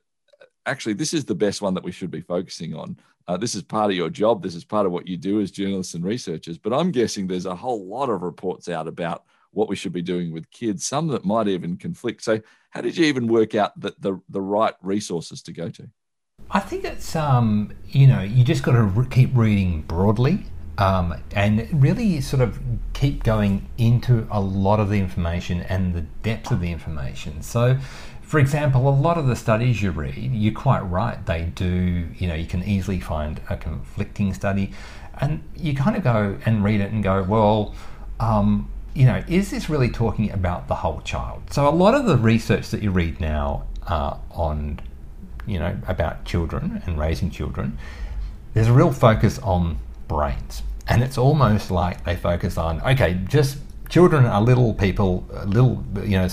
Actually, 0.66 0.94
this 0.94 1.14
is 1.14 1.24
the 1.24 1.34
best 1.34 1.62
one 1.62 1.74
that 1.74 1.84
we 1.84 1.92
should 1.92 2.10
be 2.10 2.20
focusing 2.20 2.74
on. 2.74 2.96
Uh, 3.26 3.36
this 3.36 3.54
is 3.54 3.62
part 3.62 3.90
of 3.90 3.96
your 3.96 4.10
job. 4.10 4.42
This 4.42 4.54
is 4.54 4.64
part 4.64 4.86
of 4.86 4.92
what 4.92 5.06
you 5.06 5.16
do 5.16 5.40
as 5.40 5.50
journalists 5.50 5.94
and 5.94 6.04
researchers. 6.04 6.58
But 6.58 6.72
I'm 6.72 6.90
guessing 6.90 7.26
there's 7.26 7.46
a 7.46 7.54
whole 7.54 7.86
lot 7.86 8.10
of 8.10 8.22
reports 8.22 8.68
out 8.68 8.88
about 8.88 9.24
what 9.52 9.68
we 9.68 9.76
should 9.76 9.92
be 9.92 10.02
doing 10.02 10.32
with 10.32 10.50
kids, 10.50 10.84
some 10.84 11.08
that 11.08 11.24
might 11.24 11.48
even 11.48 11.76
conflict. 11.76 12.22
So, 12.22 12.40
how 12.70 12.80
did 12.80 12.96
you 12.96 13.06
even 13.06 13.26
work 13.26 13.54
out 13.54 13.78
the, 13.78 13.94
the, 13.98 14.20
the 14.28 14.40
right 14.40 14.74
resources 14.82 15.42
to 15.42 15.52
go 15.52 15.68
to? 15.70 15.88
I 16.50 16.60
think 16.60 16.84
it's, 16.84 17.14
um, 17.16 17.72
you 17.86 18.06
know, 18.06 18.20
you 18.20 18.44
just 18.44 18.62
got 18.62 18.72
to 18.72 18.82
re- 18.82 19.06
keep 19.10 19.30
reading 19.34 19.82
broadly 19.82 20.46
um, 20.78 21.14
and 21.34 21.68
really 21.82 22.20
sort 22.20 22.42
of 22.42 22.58
keep 22.92 23.22
going 23.22 23.68
into 23.76 24.26
a 24.30 24.40
lot 24.40 24.80
of 24.80 24.88
the 24.88 24.98
information 24.98 25.60
and 25.62 25.94
the 25.94 26.00
depth 26.00 26.50
of 26.50 26.60
the 26.60 26.72
information. 26.72 27.42
So, 27.42 27.78
for 28.30 28.38
example, 28.38 28.88
a 28.88 28.90
lot 28.90 29.18
of 29.18 29.26
the 29.26 29.34
studies 29.34 29.82
you 29.82 29.90
read, 29.90 30.14
you're 30.16 30.54
quite 30.54 30.82
right, 30.82 31.26
they 31.26 31.46
do, 31.56 32.06
you 32.16 32.28
know, 32.28 32.34
you 32.36 32.46
can 32.46 32.62
easily 32.62 33.00
find 33.00 33.40
a 33.50 33.56
conflicting 33.56 34.32
study, 34.32 34.70
and 35.20 35.42
you 35.56 35.74
kind 35.74 35.96
of 35.96 36.04
go 36.04 36.38
and 36.46 36.62
read 36.62 36.80
it 36.80 36.92
and 36.92 37.02
go, 37.02 37.24
well, 37.24 37.74
um, 38.20 38.70
you 38.94 39.04
know, 39.04 39.24
is 39.26 39.50
this 39.50 39.68
really 39.68 39.90
talking 39.90 40.30
about 40.30 40.68
the 40.68 40.76
whole 40.76 41.00
child? 41.00 41.42
So, 41.52 41.68
a 41.68 41.74
lot 41.74 41.96
of 41.96 42.06
the 42.06 42.16
research 42.16 42.70
that 42.70 42.84
you 42.84 42.92
read 42.92 43.20
now 43.20 43.66
uh, 43.88 44.18
on, 44.30 44.78
you 45.44 45.58
know, 45.58 45.76
about 45.88 46.24
children 46.24 46.84
and 46.86 46.96
raising 47.00 47.32
children, 47.32 47.78
there's 48.54 48.68
a 48.68 48.72
real 48.72 48.92
focus 48.92 49.40
on 49.40 49.80
brains. 50.06 50.62
And 50.86 51.02
it's 51.02 51.18
almost 51.18 51.72
like 51.72 52.04
they 52.04 52.14
focus 52.14 52.56
on, 52.56 52.80
okay, 52.82 53.18
just 53.26 53.58
children 53.90 54.24
are 54.24 54.40
little 54.40 54.72
people, 54.72 55.26
little, 55.44 55.84
you 56.02 56.16
know, 56.16 56.28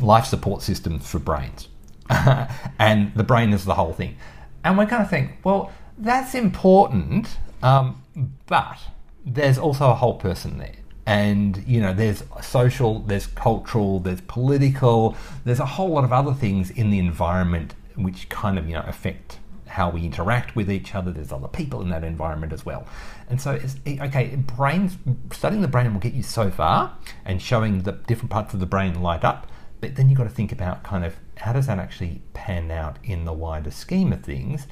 life 0.00 0.24
support 0.24 0.62
systems 0.62 1.08
for 1.08 1.18
brains. 1.18 1.68
and 2.78 3.14
the 3.14 3.22
brain 3.22 3.52
is 3.52 3.64
the 3.64 3.74
whole 3.74 3.92
thing. 3.92 4.16
And 4.64 4.76
we 4.76 4.86
kind 4.86 5.02
of 5.02 5.10
think, 5.10 5.32
well, 5.44 5.70
that's 5.98 6.34
important, 6.34 7.36
um, 7.62 8.02
but 8.46 8.78
there's 9.24 9.58
also 9.58 9.90
a 9.90 9.94
whole 9.94 10.14
person 10.14 10.58
there. 10.58 10.74
And, 11.04 11.62
you 11.66 11.80
know, 11.80 11.92
there's 11.92 12.22
social, 12.40 13.00
there's 13.00 13.26
cultural, 13.26 14.00
there's 14.00 14.20
political, 14.22 15.16
there's 15.44 15.60
a 15.60 15.66
whole 15.66 15.90
lot 15.90 16.04
of 16.04 16.12
other 16.12 16.32
things 16.32 16.70
in 16.70 16.90
the 16.90 16.98
environment 16.98 17.74
which 17.96 18.28
kind 18.28 18.58
of, 18.58 18.66
you 18.66 18.74
know, 18.74 18.84
affect 18.86 19.38
how 19.72 19.88
we 19.88 20.04
interact 20.04 20.54
with 20.54 20.70
each 20.70 20.94
other. 20.94 21.10
There's 21.10 21.32
other 21.32 21.48
people 21.48 21.80
in 21.80 21.88
that 21.88 22.04
environment 22.04 22.52
as 22.52 22.64
well. 22.64 22.86
And 23.28 23.40
so, 23.40 23.52
it's, 23.52 23.76
okay, 23.86 24.36
brains, 24.36 24.98
studying 25.32 25.62
the 25.62 25.68
brain 25.68 25.92
will 25.92 26.00
get 26.00 26.12
you 26.12 26.22
so 26.22 26.50
far 26.50 26.96
and 27.24 27.40
showing 27.40 27.82
the 27.82 27.92
different 27.92 28.30
parts 28.30 28.52
of 28.52 28.60
the 28.60 28.66
brain 28.66 29.02
light 29.02 29.24
up. 29.24 29.46
But 29.80 29.96
then 29.96 30.08
you've 30.08 30.18
got 30.18 30.24
to 30.24 30.30
think 30.30 30.52
about 30.52 30.82
kind 30.82 31.04
of 31.04 31.16
how 31.38 31.54
does 31.54 31.66
that 31.68 31.78
actually 31.78 32.22
pan 32.34 32.70
out 32.70 32.98
in 33.02 33.24
the 33.24 33.32
wider 33.32 33.70
scheme 33.70 34.12
of 34.12 34.22
things. 34.22 34.66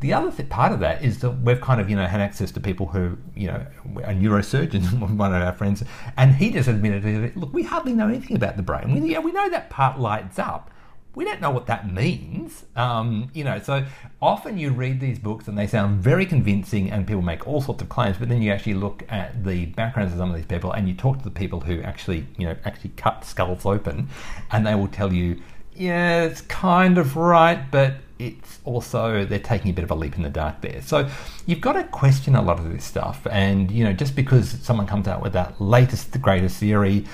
The 0.00 0.14
other 0.14 0.32
th- 0.32 0.48
part 0.48 0.72
of 0.72 0.80
that 0.80 1.04
is 1.04 1.18
that 1.18 1.30
we've 1.42 1.60
kind 1.60 1.78
of, 1.78 1.90
you 1.90 1.96
know, 1.96 2.06
had 2.06 2.22
access 2.22 2.50
to 2.52 2.60
people 2.60 2.86
who, 2.86 3.18
you 3.36 3.48
know, 3.48 3.66
a 4.04 4.14
neurosurgeon, 4.14 5.16
one 5.16 5.34
of 5.34 5.42
our 5.42 5.52
friends, 5.52 5.84
and 6.16 6.34
he 6.34 6.50
just 6.50 6.68
admitted, 6.68 7.36
look, 7.36 7.52
we 7.52 7.62
hardly 7.62 7.92
know 7.92 8.08
anything 8.08 8.36
about 8.36 8.56
the 8.56 8.62
brain. 8.62 8.94
We, 8.94 9.12
yeah, 9.12 9.18
we 9.18 9.32
know 9.32 9.50
that 9.50 9.68
part 9.68 10.00
lights 10.00 10.38
up, 10.38 10.70
we 11.14 11.24
don't 11.24 11.40
know 11.40 11.50
what 11.50 11.66
that 11.66 11.92
means. 11.92 12.64
Um, 12.76 13.30
you 13.34 13.42
know, 13.42 13.58
so 13.58 13.84
often 14.22 14.58
you 14.58 14.70
read 14.70 15.00
these 15.00 15.18
books 15.18 15.48
and 15.48 15.58
they 15.58 15.66
sound 15.66 16.00
very 16.00 16.24
convincing 16.24 16.90
and 16.90 17.06
people 17.06 17.22
make 17.22 17.46
all 17.46 17.60
sorts 17.60 17.82
of 17.82 17.88
claims, 17.88 18.16
but 18.18 18.28
then 18.28 18.42
you 18.42 18.52
actually 18.52 18.74
look 18.74 19.04
at 19.08 19.44
the 19.44 19.66
backgrounds 19.66 20.12
of 20.12 20.18
some 20.18 20.30
of 20.30 20.36
these 20.36 20.46
people 20.46 20.72
and 20.72 20.88
you 20.88 20.94
talk 20.94 21.18
to 21.18 21.24
the 21.24 21.30
people 21.30 21.60
who 21.60 21.82
actually, 21.82 22.26
you 22.38 22.46
know, 22.46 22.56
actually 22.64 22.90
cut 22.96 23.24
skulls 23.24 23.66
open 23.66 24.08
and 24.52 24.66
they 24.66 24.74
will 24.74 24.88
tell 24.88 25.12
you, 25.12 25.40
yeah, 25.74 26.22
it's 26.22 26.42
kind 26.42 26.98
of 26.98 27.16
right, 27.16 27.70
but 27.70 27.94
it's 28.20 28.60
also 28.64 29.24
they're 29.24 29.38
taking 29.38 29.70
a 29.70 29.74
bit 29.74 29.82
of 29.82 29.90
a 29.90 29.94
leap 29.94 30.14
in 30.14 30.22
the 30.22 30.30
dark 30.30 30.60
there. 30.60 30.82
So 30.82 31.08
you've 31.46 31.60
got 31.60 31.72
to 31.72 31.84
question 31.84 32.36
a 32.36 32.42
lot 32.42 32.58
of 32.58 32.70
this 32.70 32.84
stuff. 32.84 33.26
And, 33.30 33.70
you 33.70 33.82
know, 33.82 33.92
just 33.92 34.14
because 34.14 34.50
someone 34.62 34.86
comes 34.86 35.08
out 35.08 35.22
with 35.22 35.32
that 35.32 35.60
latest, 35.60 36.20
greatest 36.20 36.58
theory, 36.58 37.06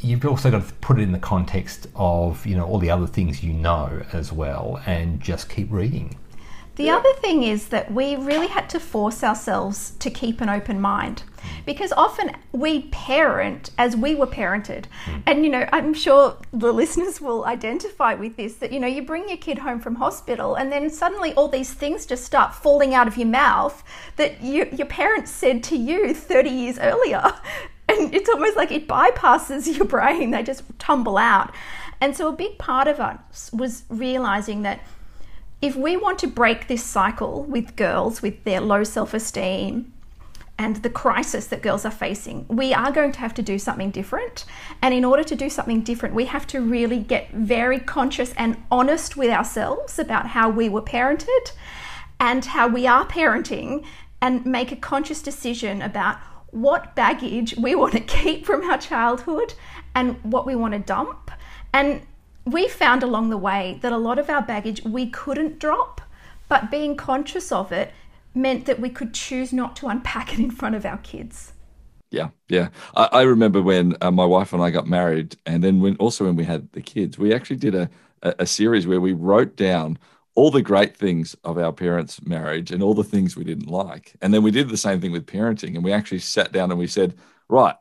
you've 0.00 0.24
also 0.24 0.50
got 0.50 0.66
to 0.66 0.74
put 0.74 0.98
it 0.98 1.02
in 1.02 1.12
the 1.12 1.18
context 1.18 1.86
of 1.94 2.44
you 2.46 2.56
know 2.56 2.64
all 2.64 2.78
the 2.78 2.90
other 2.90 3.06
things 3.06 3.42
you 3.42 3.52
know 3.52 4.02
as 4.12 4.32
well, 4.32 4.80
and 4.86 5.20
just 5.20 5.48
keep 5.48 5.70
reading. 5.70 6.16
The 6.76 6.86
yeah. 6.86 6.96
other 6.96 7.12
thing 7.14 7.42
is 7.42 7.68
that 7.68 7.92
we 7.92 8.16
really 8.16 8.46
had 8.46 8.70
to 8.70 8.80
force 8.80 9.22
ourselves 9.22 9.90
to 9.98 10.10
keep 10.10 10.40
an 10.40 10.48
open 10.48 10.80
mind 10.80 11.24
because 11.66 11.92
often 11.92 12.34
we 12.52 12.82
parent 12.88 13.70
as 13.76 13.96
we 13.96 14.14
were 14.14 14.26
parented. 14.26 14.84
Mm. 15.04 15.22
And, 15.26 15.44
you 15.44 15.50
know, 15.50 15.68
I'm 15.72 15.92
sure 15.92 16.38
the 16.52 16.72
listeners 16.82 17.20
will 17.20 17.44
identify 17.44 18.14
with 18.14 18.36
this 18.36 18.54
that, 18.56 18.72
you 18.72 18.80
know, 18.80 18.86
you 18.86 19.02
bring 19.02 19.28
your 19.28 19.36
kid 19.36 19.58
home 19.58 19.80
from 19.80 19.96
hospital 19.96 20.54
and 20.54 20.72
then 20.72 20.88
suddenly 20.88 21.34
all 21.34 21.48
these 21.48 21.72
things 21.72 22.06
just 22.06 22.24
start 22.24 22.54
falling 22.54 22.94
out 22.94 23.06
of 23.06 23.18
your 23.18 23.28
mouth 23.28 23.82
that 24.16 24.40
you, 24.40 24.66
your 24.72 24.86
parents 24.86 25.30
said 25.30 25.62
to 25.64 25.76
you 25.76 26.14
30 26.14 26.48
years 26.48 26.78
earlier. 26.78 27.22
and 27.90 28.14
it's 28.14 28.28
almost 28.28 28.56
like 28.56 28.70
it 28.70 28.88
bypasses 28.88 29.76
your 29.76 29.86
brain, 29.86 30.30
they 30.30 30.42
just 30.42 30.62
tumble 30.78 31.18
out. 31.18 31.52
And 32.00 32.16
so, 32.16 32.28
a 32.28 32.32
big 32.32 32.58
part 32.58 32.88
of 32.88 33.00
us 33.00 33.50
was 33.52 33.84
realizing 33.88 34.62
that 34.62 34.80
if 35.60 35.76
we 35.76 35.96
want 35.96 36.18
to 36.20 36.26
break 36.26 36.68
this 36.68 36.82
cycle 36.82 37.44
with 37.44 37.76
girls, 37.76 38.22
with 38.22 38.44
their 38.44 38.60
low 38.60 38.84
self 38.84 39.12
esteem, 39.12 39.92
and 40.58 40.76
the 40.76 40.90
crisis 40.90 41.46
that 41.46 41.62
girls 41.62 41.86
are 41.86 41.90
facing, 41.90 42.44
we 42.48 42.74
are 42.74 42.92
going 42.92 43.12
to 43.12 43.20
have 43.20 43.32
to 43.32 43.42
do 43.42 43.58
something 43.58 43.90
different. 43.90 44.44
And 44.82 44.92
in 44.92 45.06
order 45.06 45.24
to 45.24 45.34
do 45.34 45.48
something 45.48 45.80
different, 45.80 46.14
we 46.14 46.26
have 46.26 46.46
to 46.48 46.60
really 46.60 46.98
get 46.98 47.30
very 47.30 47.78
conscious 47.78 48.34
and 48.36 48.62
honest 48.70 49.16
with 49.16 49.30
ourselves 49.30 49.98
about 49.98 50.26
how 50.26 50.50
we 50.50 50.68
were 50.68 50.82
parented 50.82 51.52
and 52.18 52.44
how 52.44 52.68
we 52.68 52.86
are 52.86 53.06
parenting 53.06 53.86
and 54.20 54.44
make 54.44 54.70
a 54.70 54.76
conscious 54.76 55.22
decision 55.22 55.80
about 55.80 56.18
what 56.50 56.94
baggage 56.94 57.56
we 57.56 57.74
want 57.74 57.92
to 57.92 58.00
keep 58.00 58.46
from 58.46 58.62
our 58.68 58.78
childhood 58.78 59.54
and 59.94 60.22
what 60.22 60.46
we 60.46 60.54
want 60.54 60.74
to 60.74 60.80
dump. 60.80 61.30
And 61.72 62.02
we 62.44 62.68
found 62.68 63.02
along 63.02 63.30
the 63.30 63.36
way 63.36 63.78
that 63.82 63.92
a 63.92 63.98
lot 63.98 64.18
of 64.18 64.30
our 64.30 64.42
baggage 64.42 64.82
we 64.84 65.06
couldn't 65.06 65.58
drop, 65.58 66.00
but 66.48 66.70
being 66.70 66.96
conscious 66.96 67.52
of 67.52 67.70
it 67.72 67.92
meant 68.34 68.66
that 68.66 68.80
we 68.80 68.88
could 68.88 69.14
choose 69.14 69.52
not 69.52 69.76
to 69.76 69.88
unpack 69.88 70.32
it 70.32 70.38
in 70.38 70.50
front 70.50 70.74
of 70.74 70.86
our 70.86 70.98
kids. 70.98 71.52
Yeah, 72.10 72.30
yeah. 72.48 72.68
I, 72.94 73.08
I 73.12 73.22
remember 73.22 73.62
when 73.62 73.96
uh, 74.00 74.10
my 74.10 74.24
wife 74.24 74.52
and 74.52 74.62
I 74.62 74.70
got 74.70 74.86
married, 74.86 75.36
and 75.46 75.62
then 75.62 75.80
when 75.80 75.96
also 75.96 76.24
when 76.24 76.36
we 76.36 76.44
had 76.44 76.72
the 76.72 76.82
kids, 76.82 77.18
we 77.18 77.32
actually 77.32 77.56
did 77.56 77.74
a, 77.74 77.88
a, 78.22 78.34
a 78.40 78.46
series 78.46 78.86
where 78.86 79.00
we 79.00 79.12
wrote 79.12 79.56
down 79.56 79.98
all 80.34 80.50
the 80.50 80.62
great 80.62 80.96
things 80.96 81.36
of 81.44 81.58
our 81.58 81.72
parents' 81.72 82.24
marriage 82.24 82.70
and 82.70 82.82
all 82.82 82.94
the 82.94 83.04
things 83.04 83.36
we 83.36 83.44
didn't 83.44 83.68
like. 83.68 84.14
And 84.22 84.32
then 84.32 84.42
we 84.42 84.50
did 84.50 84.68
the 84.68 84.76
same 84.76 85.00
thing 85.00 85.12
with 85.12 85.26
parenting. 85.26 85.74
And 85.74 85.84
we 85.84 85.92
actually 85.92 86.20
sat 86.20 86.52
down 86.52 86.70
and 86.70 86.78
we 86.78 86.86
said, 86.86 87.14
right, 87.48 87.74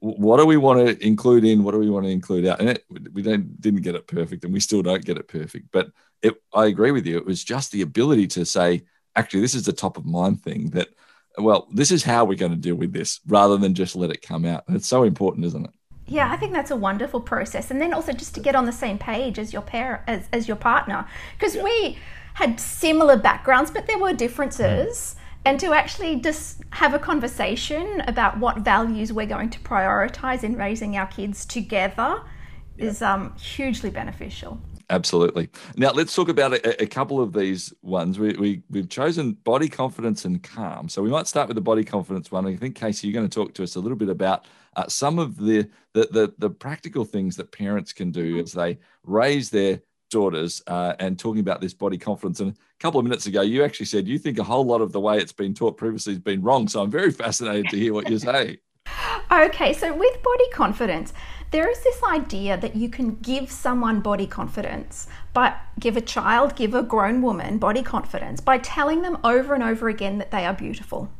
what 0.00 0.36
do 0.36 0.46
we 0.46 0.56
want 0.56 0.86
to 0.86 1.06
include 1.06 1.44
in? 1.44 1.64
What 1.64 1.72
do 1.72 1.78
we 1.78 1.90
want 1.90 2.06
to 2.06 2.12
include 2.12 2.46
out? 2.46 2.60
And 2.60 2.70
it, 2.70 2.84
we 3.12 3.20
don't 3.22 3.60
didn't 3.60 3.82
get 3.82 3.96
it 3.96 4.06
perfect, 4.06 4.44
and 4.44 4.52
we 4.52 4.60
still 4.60 4.80
don't 4.80 5.04
get 5.04 5.16
it 5.16 5.26
perfect. 5.26 5.66
But 5.72 5.90
it, 6.22 6.40
I 6.54 6.66
agree 6.66 6.92
with 6.92 7.04
you. 7.04 7.16
It 7.16 7.26
was 7.26 7.42
just 7.42 7.72
the 7.72 7.82
ability 7.82 8.28
to 8.28 8.44
say, 8.44 8.84
actually, 9.16 9.40
this 9.40 9.54
is 9.54 9.64
the 9.64 9.72
top 9.72 9.96
of 9.96 10.06
mind 10.06 10.40
thing. 10.42 10.70
That, 10.70 10.88
well, 11.36 11.66
this 11.72 11.90
is 11.90 12.04
how 12.04 12.24
we're 12.24 12.38
going 12.38 12.52
to 12.52 12.56
deal 12.56 12.76
with 12.76 12.92
this, 12.92 13.18
rather 13.26 13.56
than 13.56 13.74
just 13.74 13.96
let 13.96 14.10
it 14.10 14.22
come 14.22 14.44
out. 14.44 14.62
It's 14.68 14.86
so 14.86 15.02
important, 15.02 15.46
isn't 15.46 15.64
it? 15.64 15.74
Yeah, 16.08 16.32
I 16.32 16.36
think 16.36 16.52
that's 16.52 16.70
a 16.70 16.76
wonderful 16.76 17.20
process, 17.20 17.70
and 17.70 17.80
then 17.80 17.92
also 17.94 18.12
just 18.12 18.34
to 18.34 18.40
get 18.40 18.56
on 18.56 18.66
the 18.66 18.72
same 18.72 18.98
page 18.98 19.38
as 19.38 19.52
your 19.52 19.62
pair, 19.62 20.02
as, 20.06 20.28
as 20.32 20.48
your 20.48 20.56
partner, 20.56 21.06
because 21.38 21.54
yeah. 21.54 21.64
we 21.64 21.98
had 22.34 22.58
similar 22.58 23.16
backgrounds, 23.16 23.70
but 23.70 23.86
there 23.86 23.98
were 23.98 24.12
differences. 24.12 25.14
Mm. 25.14 25.22
And 25.44 25.60
to 25.60 25.72
actually 25.72 26.20
just 26.20 26.62
have 26.70 26.92
a 26.94 26.98
conversation 26.98 28.02
about 28.02 28.38
what 28.38 28.58
values 28.58 29.12
we're 29.12 29.24
going 29.26 29.50
to 29.50 29.60
prioritize 29.60 30.42
in 30.42 30.56
raising 30.56 30.96
our 30.96 31.06
kids 31.06 31.46
together 31.46 32.22
yeah. 32.76 32.84
is 32.84 33.00
um, 33.00 33.34
hugely 33.36 33.88
beneficial. 33.88 34.60
Absolutely. 34.90 35.48
Now 35.76 35.92
let's 35.92 36.14
talk 36.14 36.28
about 36.28 36.52
a, 36.54 36.82
a 36.82 36.86
couple 36.86 37.20
of 37.20 37.32
these 37.32 37.72
ones. 37.82 38.18
We, 38.18 38.32
we 38.32 38.62
we've 38.68 38.88
chosen 38.88 39.32
body 39.44 39.68
confidence 39.68 40.24
and 40.24 40.42
calm. 40.42 40.88
So 40.88 41.02
we 41.02 41.08
might 41.08 41.26
start 41.26 41.48
with 41.48 41.54
the 41.54 41.62
body 41.62 41.84
confidence 41.84 42.30
one. 42.30 42.46
I 42.46 42.56
think 42.56 42.76
Kasey, 42.76 43.04
you're 43.04 43.12
going 43.12 43.28
to 43.28 43.34
talk 43.34 43.54
to 43.54 43.62
us 43.62 43.76
a 43.76 43.80
little 43.80 43.96
bit 43.96 44.08
about 44.08 44.46
uh, 44.76 44.86
some 44.88 45.18
of 45.18 45.36
the, 45.36 45.68
the, 45.94 46.08
the 46.10 46.34
the 46.38 46.50
practical 46.50 47.04
things 47.04 47.36
that 47.36 47.52
parents 47.52 47.92
can 47.92 48.10
do 48.10 48.38
as 48.38 48.52
they 48.52 48.78
raise 49.04 49.50
their 49.50 49.80
daughters 50.10 50.62
uh, 50.66 50.94
and 50.98 51.18
talking 51.18 51.40
about 51.40 51.60
this 51.60 51.74
body 51.74 51.98
confidence. 51.98 52.40
And 52.40 52.52
a 52.52 52.54
couple 52.80 52.98
of 52.98 53.04
minutes 53.04 53.26
ago, 53.26 53.42
you 53.42 53.64
actually 53.64 53.86
said 53.86 54.08
you 54.08 54.18
think 54.18 54.38
a 54.38 54.44
whole 54.44 54.64
lot 54.64 54.80
of 54.80 54.92
the 54.92 55.00
way 55.00 55.18
it's 55.18 55.32
been 55.32 55.54
taught 55.54 55.76
previously 55.76 56.14
has 56.14 56.20
been 56.20 56.42
wrong. 56.42 56.68
So 56.68 56.82
I'm 56.82 56.90
very 56.90 57.10
fascinated 57.10 57.68
to 57.70 57.76
hear 57.76 57.92
what 57.92 58.08
you 58.08 58.18
say. 58.18 58.58
Okay, 59.30 59.74
so 59.74 59.94
with 59.94 60.22
body 60.22 60.48
confidence, 60.54 61.12
there 61.50 61.70
is 61.70 61.78
this 61.80 62.02
idea 62.02 62.56
that 62.56 62.74
you 62.74 62.88
can 62.88 63.16
give 63.16 63.50
someone 63.50 64.00
body 64.00 64.26
confidence, 64.26 65.06
but 65.34 65.54
give 65.78 65.98
a 65.98 66.00
child, 66.00 66.56
give 66.56 66.74
a 66.74 66.82
grown 66.82 67.20
woman 67.20 67.58
body 67.58 67.82
confidence 67.82 68.40
by 68.40 68.56
telling 68.56 69.02
them 69.02 69.18
over 69.24 69.52
and 69.52 69.62
over 69.62 69.90
again 69.90 70.16
that 70.16 70.30
they 70.30 70.46
are 70.46 70.54
beautiful. 70.54 71.10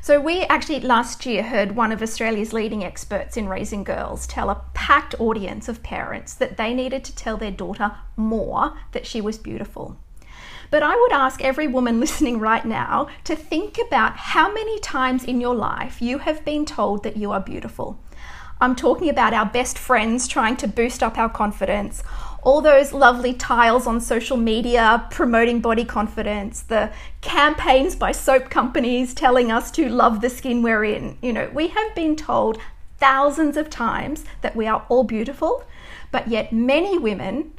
So, 0.00 0.20
we 0.20 0.42
actually 0.42 0.80
last 0.80 1.26
year 1.26 1.42
heard 1.42 1.76
one 1.76 1.92
of 1.92 2.02
Australia's 2.02 2.52
leading 2.52 2.82
experts 2.82 3.36
in 3.36 3.48
raising 3.48 3.84
girls 3.84 4.26
tell 4.26 4.50
a 4.50 4.62
packed 4.74 5.14
audience 5.20 5.68
of 5.68 5.82
parents 5.82 6.34
that 6.34 6.56
they 6.56 6.72
needed 6.74 7.04
to 7.04 7.14
tell 7.14 7.36
their 7.36 7.50
daughter 7.50 7.92
more 8.16 8.74
that 8.92 9.06
she 9.06 9.20
was 9.20 9.38
beautiful. 9.38 9.98
But 10.70 10.82
I 10.82 10.94
would 10.94 11.12
ask 11.12 11.42
every 11.42 11.66
woman 11.66 12.00
listening 12.00 12.38
right 12.38 12.64
now 12.64 13.08
to 13.24 13.36
think 13.36 13.78
about 13.78 14.16
how 14.16 14.52
many 14.52 14.78
times 14.80 15.24
in 15.24 15.40
your 15.40 15.54
life 15.54 16.00
you 16.00 16.18
have 16.18 16.44
been 16.44 16.64
told 16.64 17.02
that 17.02 17.16
you 17.16 17.32
are 17.32 17.40
beautiful. 17.40 17.98
I'm 18.62 18.76
talking 18.76 19.08
about 19.08 19.32
our 19.32 19.46
best 19.46 19.78
friends 19.78 20.28
trying 20.28 20.56
to 20.58 20.68
boost 20.68 21.02
up 21.02 21.16
our 21.16 21.30
confidence, 21.30 22.02
all 22.42 22.60
those 22.60 22.92
lovely 22.92 23.34
tiles 23.34 23.86
on 23.86 24.00
social 24.00 24.36
media 24.36 25.06
promoting 25.10 25.60
body 25.60 25.84
confidence, 25.84 26.62
the 26.62 26.90
campaigns 27.20 27.94
by 27.94 28.12
soap 28.12 28.50
companies 28.50 29.14
telling 29.14 29.50
us 29.50 29.70
to 29.72 29.88
love 29.88 30.20
the 30.20 30.30
skin 30.30 30.62
we're 30.62 30.84
in. 30.84 31.18
You 31.22 31.32
know, 31.32 31.50
we 31.52 31.68
have 31.68 31.94
been 31.94 32.16
told 32.16 32.58
thousands 32.98 33.56
of 33.56 33.70
times 33.70 34.24
that 34.42 34.56
we 34.56 34.66
are 34.66 34.84
all 34.88 35.04
beautiful, 35.04 35.64
but 36.10 36.28
yet 36.28 36.52
many 36.52 36.98
women 36.98 37.52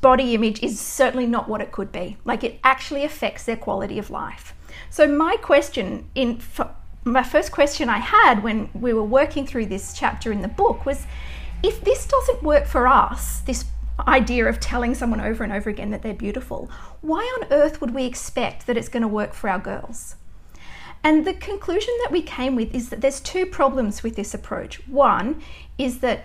body 0.00 0.34
image 0.34 0.62
is 0.62 0.78
certainly 0.78 1.26
not 1.26 1.48
what 1.48 1.60
it 1.60 1.72
could 1.72 1.90
be. 1.90 2.16
Like 2.24 2.44
it 2.44 2.60
actually 2.62 3.04
affects 3.04 3.44
their 3.44 3.56
quality 3.56 3.98
of 3.98 4.10
life. 4.10 4.54
So 4.90 5.08
my 5.08 5.36
question 5.36 6.08
in 6.14 6.40
my 7.04 7.24
first 7.24 7.50
question 7.50 7.88
I 7.88 7.98
had 7.98 8.44
when 8.44 8.70
we 8.74 8.92
were 8.92 9.02
working 9.02 9.44
through 9.44 9.66
this 9.66 9.92
chapter 9.92 10.30
in 10.30 10.40
the 10.40 10.48
book 10.48 10.86
was 10.86 11.04
if 11.62 11.80
this 11.82 12.06
doesn't 12.06 12.42
work 12.42 12.66
for 12.66 12.86
us, 12.86 13.40
this 13.40 13.64
idea 14.00 14.46
of 14.46 14.60
telling 14.60 14.94
someone 14.94 15.20
over 15.20 15.44
and 15.44 15.52
over 15.52 15.70
again 15.70 15.90
that 15.90 16.02
they're 16.02 16.14
beautiful, 16.14 16.70
why 17.00 17.20
on 17.40 17.52
earth 17.52 17.80
would 17.80 17.94
we 17.94 18.04
expect 18.04 18.66
that 18.66 18.76
it's 18.76 18.88
going 18.88 19.02
to 19.02 19.08
work 19.08 19.34
for 19.34 19.48
our 19.48 19.58
girls? 19.58 20.16
And 21.04 21.24
the 21.24 21.34
conclusion 21.34 21.92
that 22.02 22.12
we 22.12 22.22
came 22.22 22.54
with 22.54 22.74
is 22.74 22.88
that 22.90 23.00
there's 23.00 23.20
two 23.20 23.44
problems 23.46 24.02
with 24.02 24.16
this 24.16 24.34
approach. 24.34 24.86
One 24.86 25.42
is 25.76 25.98
that 25.98 26.24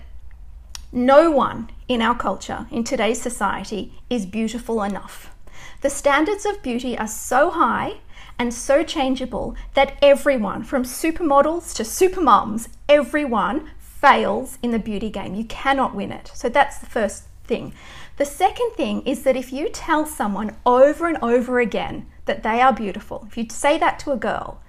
no 0.92 1.32
one 1.32 1.70
in 1.88 2.02
our 2.02 2.16
culture, 2.16 2.68
in 2.72 2.84
today's 2.84 3.22
society, 3.22 3.94
is 4.10 4.26
beautiful 4.26 4.84
enough. 4.84 5.34
The 5.82 5.90
standards 5.90 6.46
of 6.46 6.64
beauty 6.64 6.98
are 6.98 7.08
so 7.08 7.50
high 7.50 7.98
and 8.40 8.54
so 8.54 8.84
changeable 8.84 9.56
that 9.74 9.98
everyone, 10.02 10.64
from 10.64 10.84
supermodels 10.84 11.76
to 11.76 11.84
supermoms, 11.84 12.70
everyone 12.88 13.72
fails 13.80 14.60
in 14.62 14.72
the 14.72 14.80
beauty 14.80 15.10
game. 15.10 15.34
You 15.34 15.46
cannot 15.46 15.96
win 15.96 16.12
it. 16.12 16.32
So 16.34 16.50
that's 16.50 16.78
the 16.78 16.86
first 16.86 17.26
thing. 17.48 17.74
The 18.18 18.26
second 18.26 18.72
thing 18.76 19.02
is 19.04 19.24
that 19.24 19.36
if 19.36 19.54
you 19.54 19.70
tell 19.70 20.06
someone 20.06 20.56
over 20.66 21.08
and 21.08 21.18
over 21.22 21.60
again 21.60 22.08
that 22.26 22.44
they 22.44 22.62
are 22.62 22.74
beautiful, 22.74 23.26
if 23.28 23.38
you 23.38 23.48
say 23.50 23.78
that 23.78 24.00
to 24.00 24.12
a 24.12 24.18
girl, 24.18 24.62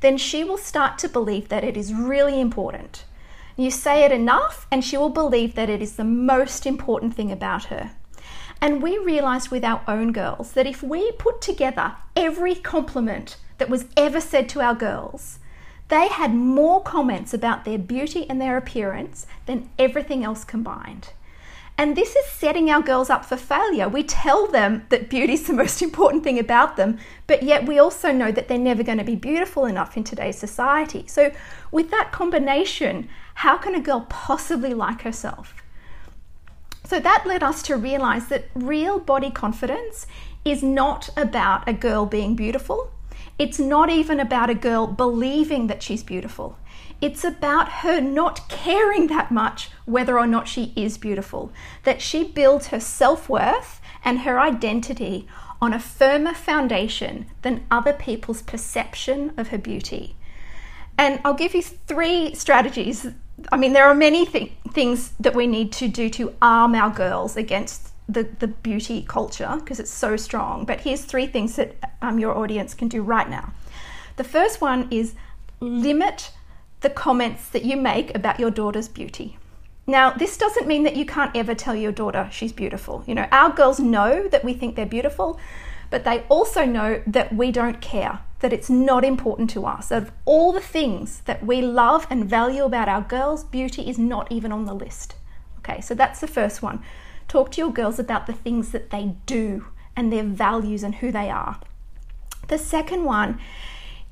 then 0.00 0.18
she 0.18 0.44
will 0.44 0.58
start 0.58 0.98
to 0.98 1.08
believe 1.08 1.48
that 1.48 1.64
it 1.64 1.76
is 1.76 1.94
really 1.94 2.40
important. 2.40 3.04
You 3.56 3.70
say 3.70 4.04
it 4.04 4.12
enough, 4.12 4.66
and 4.70 4.84
she 4.84 4.96
will 4.96 5.10
believe 5.10 5.54
that 5.54 5.70
it 5.70 5.80
is 5.80 5.96
the 5.96 6.04
most 6.04 6.66
important 6.66 7.14
thing 7.14 7.30
about 7.30 7.64
her. 7.66 7.92
And 8.60 8.82
we 8.82 8.98
realized 8.98 9.50
with 9.50 9.64
our 9.64 9.82
own 9.86 10.12
girls 10.12 10.52
that 10.52 10.66
if 10.66 10.82
we 10.82 11.12
put 11.12 11.40
together 11.40 11.94
every 12.16 12.54
compliment 12.54 13.36
that 13.58 13.68
was 13.68 13.86
ever 13.96 14.20
said 14.20 14.48
to 14.50 14.60
our 14.60 14.74
girls, 14.74 15.38
they 15.88 16.08
had 16.08 16.34
more 16.34 16.82
comments 16.82 17.34
about 17.34 17.64
their 17.64 17.78
beauty 17.78 18.26
and 18.28 18.40
their 18.40 18.56
appearance 18.56 19.26
than 19.46 19.68
everything 19.78 20.24
else 20.24 20.42
combined. 20.44 21.10
And 21.76 21.96
this 21.96 22.14
is 22.14 22.26
setting 22.26 22.70
our 22.70 22.80
girls 22.80 23.10
up 23.10 23.24
for 23.24 23.36
failure. 23.36 23.88
We 23.88 24.04
tell 24.04 24.46
them 24.46 24.86
that 24.90 25.10
beauty 25.10 25.32
is 25.32 25.46
the 25.46 25.52
most 25.64 25.82
important 25.82 26.22
thing 26.22 26.38
about 26.38 26.76
them, 26.76 26.98
but 27.26 27.42
yet 27.42 27.66
we 27.66 27.78
also 27.78 28.12
know 28.12 28.30
that 28.30 28.48
they're 28.48 28.58
never 28.58 28.82
going 28.82 28.98
to 28.98 29.04
be 29.04 29.16
beautiful 29.16 29.66
enough 29.66 29.96
in 29.96 30.04
today's 30.04 30.38
society. 30.38 31.04
So, 31.08 31.32
with 31.72 31.90
that 31.90 32.12
combination, 32.12 33.08
how 33.34 33.56
can 33.56 33.74
a 33.74 33.80
girl 33.80 34.06
possibly 34.08 34.72
like 34.72 35.02
herself? 35.02 35.54
So 36.86 37.00
that 37.00 37.24
led 37.26 37.42
us 37.42 37.62
to 37.62 37.76
realize 37.76 38.28
that 38.28 38.48
real 38.54 39.00
body 39.00 39.30
confidence 39.30 40.06
is 40.44 40.62
not 40.62 41.08
about 41.16 41.66
a 41.66 41.72
girl 41.72 42.04
being 42.04 42.36
beautiful. 42.36 42.90
It's 43.38 43.58
not 43.58 43.90
even 43.90 44.20
about 44.20 44.50
a 44.50 44.54
girl 44.54 44.86
believing 44.86 45.66
that 45.68 45.82
she's 45.82 46.02
beautiful. 46.02 46.58
It's 47.04 47.22
about 47.22 47.68
her 47.84 48.00
not 48.00 48.48
caring 48.48 49.08
that 49.08 49.30
much 49.30 49.68
whether 49.84 50.18
or 50.18 50.26
not 50.26 50.48
she 50.48 50.72
is 50.74 50.96
beautiful. 50.96 51.52
That 51.82 52.00
she 52.00 52.24
builds 52.24 52.68
her 52.68 52.80
self 52.80 53.28
worth 53.28 53.82
and 54.02 54.20
her 54.20 54.40
identity 54.40 55.28
on 55.60 55.74
a 55.74 55.78
firmer 55.78 56.32
foundation 56.32 57.26
than 57.42 57.66
other 57.70 57.92
people's 57.92 58.40
perception 58.40 59.34
of 59.36 59.48
her 59.48 59.58
beauty. 59.58 60.16
And 60.96 61.20
I'll 61.26 61.34
give 61.34 61.54
you 61.54 61.60
three 61.60 62.34
strategies 62.34 63.06
I 63.52 63.58
mean, 63.58 63.74
there 63.74 63.84
are 63.84 63.94
many 63.94 64.24
th- 64.24 64.52
things 64.72 65.12
that 65.20 65.34
we 65.34 65.46
need 65.46 65.72
to 65.72 65.88
do 65.88 66.08
to 66.08 66.34
arm 66.40 66.74
our 66.74 66.88
girls 66.88 67.36
against 67.36 67.92
the, 68.08 68.22
the 68.38 68.46
beauty 68.46 69.04
culture 69.06 69.56
because 69.58 69.78
it's 69.78 69.90
so 69.90 70.16
strong. 70.16 70.64
But 70.64 70.80
here's 70.80 71.04
three 71.04 71.26
things 71.26 71.56
that 71.56 71.76
um, 72.00 72.18
your 72.18 72.34
audience 72.34 72.72
can 72.72 72.88
do 72.88 73.02
right 73.02 73.28
now. 73.28 73.52
The 74.16 74.24
first 74.24 74.62
one 74.62 74.88
is 74.90 75.14
limit 75.60 76.30
the 76.84 76.90
comments 76.90 77.48
that 77.48 77.64
you 77.64 77.78
make 77.78 78.14
about 78.14 78.38
your 78.38 78.50
daughter's 78.50 78.88
beauty. 78.88 79.38
Now, 79.86 80.10
this 80.10 80.36
doesn't 80.36 80.66
mean 80.66 80.82
that 80.82 80.96
you 80.96 81.06
can't 81.06 81.34
ever 81.34 81.54
tell 81.54 81.74
your 81.74 81.92
daughter 81.92 82.28
she's 82.30 82.52
beautiful. 82.52 83.02
You 83.06 83.14
know, 83.14 83.26
our 83.32 83.50
girls 83.50 83.80
know 83.80 84.28
that 84.28 84.44
we 84.44 84.52
think 84.52 84.76
they're 84.76 84.84
beautiful, 84.84 85.40
but 85.88 86.04
they 86.04 86.20
also 86.28 86.66
know 86.66 87.02
that 87.06 87.34
we 87.34 87.50
don't 87.50 87.80
care 87.80 88.20
that 88.40 88.52
it's 88.52 88.68
not 88.68 89.02
important 89.02 89.48
to 89.50 89.64
us. 89.64 89.90
Of 89.90 90.12
all 90.26 90.52
the 90.52 90.60
things 90.60 91.22
that 91.24 91.46
we 91.46 91.62
love 91.62 92.06
and 92.10 92.26
value 92.26 92.64
about 92.64 92.90
our 92.90 93.00
girls, 93.00 93.44
beauty 93.44 93.88
is 93.88 93.98
not 93.98 94.30
even 94.30 94.52
on 94.52 94.66
the 94.66 94.74
list. 94.74 95.14
Okay, 95.60 95.80
so 95.80 95.94
that's 95.94 96.20
the 96.20 96.26
first 96.26 96.60
one. 96.60 96.82
Talk 97.28 97.50
to 97.52 97.62
your 97.62 97.72
girls 97.72 97.98
about 97.98 98.26
the 98.26 98.34
things 98.34 98.72
that 98.72 98.90
they 98.90 99.14
do 99.24 99.68
and 99.96 100.12
their 100.12 100.24
values 100.24 100.82
and 100.82 100.96
who 100.96 101.10
they 101.10 101.30
are. 101.30 101.58
The 102.48 102.58
second 102.58 103.04
one 103.04 103.40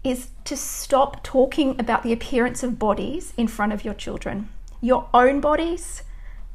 is 0.04 0.28
to 0.44 0.56
stop 0.56 1.22
talking 1.22 1.78
about 1.78 2.02
the 2.02 2.12
appearance 2.12 2.62
of 2.62 2.78
bodies 2.78 3.32
in 3.36 3.46
front 3.46 3.72
of 3.72 3.84
your 3.84 3.94
children. 3.94 4.48
Your 4.80 5.08
own 5.14 5.40
bodies, 5.40 6.02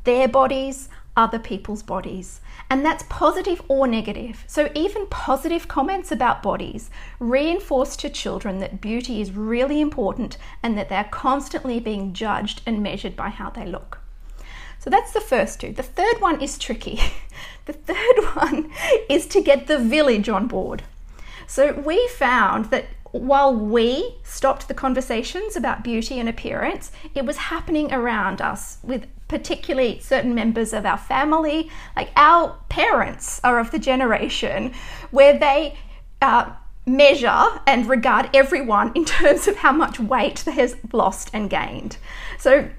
their 0.04 0.28
bodies, 0.28 0.90
other 1.18 1.40
people's 1.40 1.82
bodies. 1.82 2.40
And 2.70 2.86
that's 2.86 3.04
positive 3.10 3.62
or 3.68 3.88
negative. 3.88 4.44
So, 4.48 4.70
even 4.76 5.08
positive 5.08 5.68
comments 5.68 6.12
about 6.12 6.44
bodies 6.44 6.90
reinforce 7.20 7.98
to 7.98 8.10
children 8.10 8.60
that 8.60 8.80
beauty 8.80 9.20
is 9.20 9.32
really 9.32 9.82
important 9.82 10.38
and 10.62 10.78
that 10.78 10.90
they're 10.90 11.10
constantly 11.12 11.80
being 11.80 12.14
judged 12.14 12.62
and 12.66 12.84
measured 12.84 13.16
by 13.16 13.30
how 13.30 13.50
they 13.50 13.66
look. 13.66 14.00
So, 14.80 14.90
that's 14.90 15.12
the 15.12 15.22
first 15.22 15.60
two. 15.60 15.72
The 15.72 15.84
third 15.84 16.20
one 16.20 16.40
is 16.40 16.58
tricky. 16.58 17.00
the 17.66 17.74
third 17.74 18.18
one 18.36 18.72
is 19.10 19.26
to 19.28 19.42
get 19.42 19.68
the 19.68 19.80
village 19.80 20.30
on 20.30 20.48
board. 20.48 20.84
So, 21.48 21.74
we 21.74 22.08
found 22.10 22.66
that 22.66 22.86
while 23.12 23.54
we 23.54 24.18
stopped 24.24 24.68
the 24.68 24.74
conversations 24.74 25.56
about 25.56 25.84
beauty 25.84 26.20
and 26.20 26.28
appearance, 26.28 26.92
it 27.16 27.26
was 27.26 27.38
happening 27.38 27.92
around 27.94 28.42
us 28.42 28.78
with 28.84 29.06
particularly 29.28 30.00
certain 30.00 30.34
members 30.34 30.74
of 30.74 30.86
our 30.86 30.98
family. 30.98 31.70
Like 31.96 32.10
our 32.16 32.58
parents 32.70 33.42
are 33.44 33.60
of 33.60 33.72
the 33.72 33.80
generation 33.80 34.74
where 35.12 35.38
they 35.38 35.78
uh, 36.22 36.52
measure 36.86 37.46
and 37.68 37.88
regard 37.88 38.30
everyone 38.34 38.92
in 38.96 39.06
terms 39.06 39.48
of 39.48 39.58
how 39.58 39.72
much 39.72 40.00
weight 40.00 40.38
they 40.46 40.54
have 40.54 40.76
lost 40.94 41.30
and 41.34 41.50
gained. 41.50 41.98
So 42.40 42.70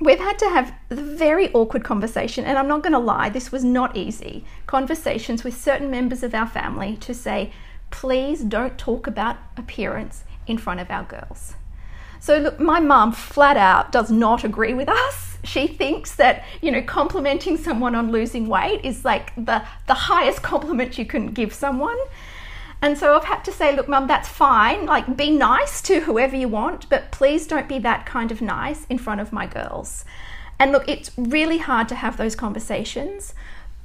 we've 0.00 0.18
had 0.18 0.38
to 0.40 0.48
have 0.50 0.74
a 0.90 0.96
very 0.96 1.52
awkward 1.52 1.84
conversation, 1.84 2.44
and 2.44 2.58
I'm 2.58 2.68
not 2.68 2.82
going 2.82 2.92
to 2.92 2.98
lie, 2.98 3.28
this 3.30 3.52
was 3.52 3.64
not 3.64 3.96
easy. 3.96 4.44
Conversations 4.66 5.44
with 5.44 5.56
certain 5.56 5.90
members 5.90 6.22
of 6.22 6.34
our 6.34 6.46
family 6.46 6.96
to 6.98 7.14
say, 7.14 7.52
please 7.90 8.42
don't 8.42 8.78
talk 8.78 9.06
about 9.06 9.36
appearance 9.56 10.24
in 10.46 10.58
front 10.58 10.80
of 10.80 10.90
our 10.90 11.04
girls. 11.04 11.54
So, 12.20 12.38
look, 12.38 12.58
my 12.58 12.80
mum 12.80 13.12
flat 13.12 13.56
out 13.56 13.92
does 13.92 14.10
not 14.10 14.42
agree 14.42 14.74
with 14.74 14.88
us. 14.88 15.38
She 15.44 15.66
thinks 15.66 16.16
that, 16.16 16.44
you 16.60 16.72
know, 16.72 16.82
complimenting 16.82 17.56
someone 17.56 17.94
on 17.94 18.10
losing 18.10 18.48
weight 18.48 18.84
is 18.84 19.04
like 19.04 19.34
the, 19.36 19.62
the 19.86 19.94
highest 19.94 20.42
compliment 20.42 20.98
you 20.98 21.04
can 21.04 21.28
give 21.28 21.52
someone. 21.52 21.98
And 22.82 22.98
so 22.98 23.16
I've 23.16 23.24
had 23.24 23.44
to 23.44 23.52
say, 23.52 23.74
look, 23.74 23.88
mum, 23.88 24.06
that's 24.06 24.28
fine. 24.28 24.86
Like, 24.86 25.16
be 25.16 25.30
nice 25.30 25.80
to 25.82 26.00
whoever 26.00 26.36
you 26.36 26.48
want, 26.48 26.88
but 26.88 27.10
please 27.10 27.46
don't 27.46 27.68
be 27.68 27.78
that 27.80 28.06
kind 28.06 28.30
of 28.30 28.42
nice 28.42 28.86
in 28.86 28.98
front 28.98 29.20
of 29.20 29.32
my 29.32 29.46
girls. 29.46 30.04
And 30.58 30.72
look, 30.72 30.88
it's 30.88 31.10
really 31.16 31.58
hard 31.58 31.88
to 31.88 31.94
have 31.94 32.16
those 32.16 32.34
conversations, 32.34 33.34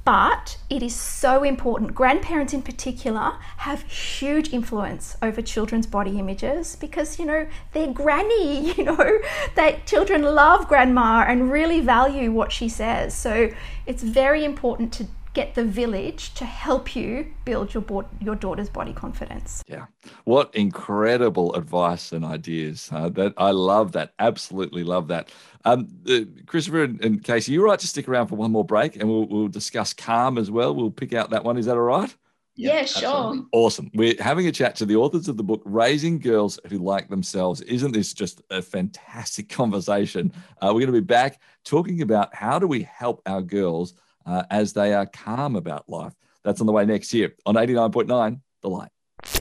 But 0.04 0.58
it 0.68 0.82
is 0.82 0.96
so 0.96 1.44
important. 1.44 1.94
Grandparents, 1.94 2.52
in 2.52 2.62
particular, 2.62 3.34
have 3.58 3.82
huge 3.82 4.52
influence 4.52 5.16
over 5.22 5.40
children's 5.40 5.86
body 5.86 6.18
images 6.18 6.76
because, 6.76 7.20
you 7.20 7.24
know, 7.24 7.46
they're 7.72 7.92
granny, 7.92 8.72
you 8.76 8.84
know, 8.84 9.18
that 9.54 9.86
children 9.86 10.22
love 10.22 10.66
grandma 10.66 11.24
and 11.28 11.52
really 11.52 11.80
value 11.80 12.32
what 12.32 12.50
she 12.50 12.68
says. 12.68 13.14
So 13.14 13.50
it's 13.86 14.02
very 14.02 14.44
important 14.44 14.92
to 14.94 15.06
get 15.34 15.54
the 15.54 15.64
village 15.64 16.34
to 16.34 16.44
help 16.44 16.94
you 16.94 17.26
build 17.44 17.72
your 17.72 17.82
bo- 17.82 18.08
your 18.20 18.34
daughter's 18.34 18.68
body 18.68 18.92
confidence. 18.92 19.62
Yeah, 19.66 19.86
what 20.24 20.54
incredible 20.54 21.54
advice 21.54 22.12
and 22.12 22.24
ideas! 22.24 22.88
Uh, 22.92 23.08
that 23.10 23.34
I 23.36 23.50
love 23.50 23.92
that. 23.92 24.14
Absolutely 24.18 24.84
love 24.84 25.08
that. 25.08 25.30
Um, 25.64 25.88
uh, 26.08 26.20
Christopher 26.46 26.84
and, 26.84 27.04
and, 27.04 27.22
Kasey, 27.22 27.50
you're 27.50 27.64
right 27.64 27.78
to 27.78 27.86
stick 27.86 28.08
around 28.08 28.26
for 28.28 28.36
one 28.36 28.50
more 28.50 28.64
break, 28.64 28.96
and 28.96 29.08
we'll, 29.08 29.26
we'll 29.26 29.48
discuss 29.48 29.92
calm 29.92 30.38
as 30.38 30.50
well. 30.50 30.74
We'll 30.74 30.90
pick 30.90 31.12
out 31.12 31.30
that 31.30 31.44
one. 31.44 31.56
Is 31.56 31.66
that 31.66 31.76
all 31.76 31.82
right? 31.82 32.14
Yeah, 32.54 32.74
yeah 32.74 32.84
sure. 32.84 33.08
Absolutely. 33.08 33.48
Awesome. 33.52 33.90
We're 33.94 34.14
having 34.20 34.46
a 34.46 34.52
chat 34.52 34.76
to 34.76 34.86
the 34.86 34.96
authors 34.96 35.28
of 35.28 35.36
the 35.36 35.42
book, 35.42 35.62
Raising 35.64 36.18
Girls 36.18 36.58
Who 36.68 36.78
Like 36.78 37.08
Themselves. 37.08 37.60
Isn't 37.62 37.92
this 37.92 38.12
just 38.12 38.42
a 38.50 38.60
fantastic 38.60 39.48
conversation? 39.48 40.32
Uh, 40.60 40.66
we're 40.66 40.80
going 40.80 40.86
to 40.86 40.92
be 40.92 41.00
back 41.00 41.40
talking 41.64 42.02
about 42.02 42.34
how 42.34 42.58
do 42.58 42.66
we 42.66 42.82
help 42.82 43.22
our 43.26 43.40
girls 43.40 43.94
uh, 44.26 44.44
as 44.50 44.72
they 44.72 44.94
are 44.94 45.06
calm 45.06 45.56
about 45.56 45.88
life. 45.88 46.12
That's 46.44 46.60
on 46.60 46.66
the 46.66 46.72
way 46.72 46.84
next 46.84 47.12
year 47.14 47.34
on 47.46 47.54
89.9 47.54 48.40
The 48.62 48.68
Light. 48.68 48.90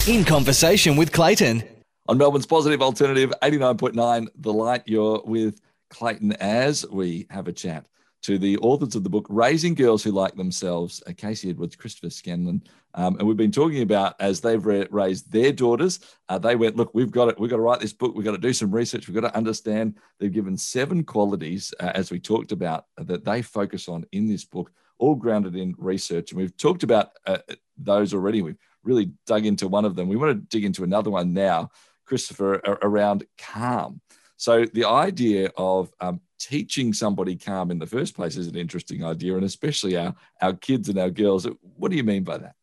In 0.08 0.24
conversation 0.24 0.96
with 0.96 1.12
Clayton. 1.12 1.64
On 2.08 2.18
Melbourne's 2.18 2.46
Positive 2.46 2.82
Alternative, 2.82 3.32
89.9 3.42 4.28
The 4.36 4.54
Light, 4.54 4.84
you're 4.86 5.22
with 5.24 5.62
Clayton 5.90 6.34
as 6.34 6.86
we 6.90 7.28
have 7.30 7.48
a 7.48 7.54
chat 7.54 7.86
to 8.22 8.38
the 8.38 8.58
authors 8.58 8.96
of 8.96 9.04
the 9.04 9.10
book 9.10 9.26
Raising 9.30 9.74
Girls 9.74 10.04
Who 10.04 10.12
Like 10.12 10.36
Themselves, 10.36 11.02
uh, 11.08 11.12
Kasey 11.12 11.50
Edwards, 11.50 11.76
Christopher 11.76 12.10
Scanlon. 12.10 12.64
Um, 12.94 13.18
and 13.18 13.28
we've 13.28 13.38
been 13.38 13.52
talking 13.52 13.82
about 13.82 14.16
as 14.20 14.42
they've 14.42 14.64
ra- 14.64 14.86
raised 14.92 15.32
their 15.32 15.52
daughters, 15.52 16.00
uh, 16.30 16.38
they 16.38 16.56
went, 16.56 16.76
look, 16.76 16.92
we've 16.94 17.12
got 17.12 17.30
it. 17.30 17.40
We've 17.40 17.50
got 17.50 17.58
to 17.58 17.62
write 17.62 17.80
this 17.80 17.94
book. 17.94 18.16
We've 18.16 18.26
got 18.26 18.32
to 18.32 18.38
do 18.38 18.54
some 18.54 18.72
research. 18.72 19.08
We've 19.08 19.20
got 19.20 19.28
to 19.28 19.36
understand. 19.38 19.98
They've 20.20 20.32
given 20.32 20.58
seven 20.58 21.04
qualities, 21.04 21.74
uh, 21.80 21.92
as 21.96 22.12
we 22.12 22.20
talked 22.20 22.52
about, 22.52 22.86
that 22.98 23.26
they 23.26 23.42
focus 23.42 23.88
on 23.88 24.06
in 24.12 24.28
this 24.28 24.46
book 24.46 24.72
all 25.00 25.16
grounded 25.16 25.56
in 25.56 25.74
research. 25.78 26.32
And 26.32 26.40
we've 26.40 26.56
talked 26.56 26.84
about 26.84 27.10
uh, 27.26 27.40
those 27.78 28.14
already. 28.14 28.44
We've 28.44 28.60
really 28.84 29.12
dug 29.26 29.46
into 29.46 29.68
one 29.68 29.86
of 29.86 29.96
them. 29.96 30.08
We 30.08 30.16
want 30.16 30.32
to 30.32 30.58
dig 30.58 30.66
into 30.66 30.84
another 30.84 31.10
one 31.10 31.34
now, 31.34 31.72
Christopher, 32.06 32.62
around 32.84 33.26
calm. 33.38 34.02
So 34.38 34.66
the 34.66 34.86
idea 34.86 35.52
of 35.56 35.92
um, 36.00 36.20
teaching 36.46 36.94
somebody 36.94 37.36
calm 37.36 37.72
in 37.72 37.80
the 37.80 37.88
first 37.88 38.16
place 38.16 38.36
is 38.36 38.48
an 38.48 38.56
interesting 38.56 39.04
idea, 39.04 39.36
and 39.36 39.44
especially 39.44 39.96
our, 39.98 40.16
our 40.42 40.54
kids 40.54 40.90
and 40.90 40.98
our 40.98 41.10
girls. 41.10 41.48
What 41.78 41.92
do 41.92 41.98
you 41.98 42.04
mean 42.04 42.24
by 42.24 42.38
that? 42.40 42.56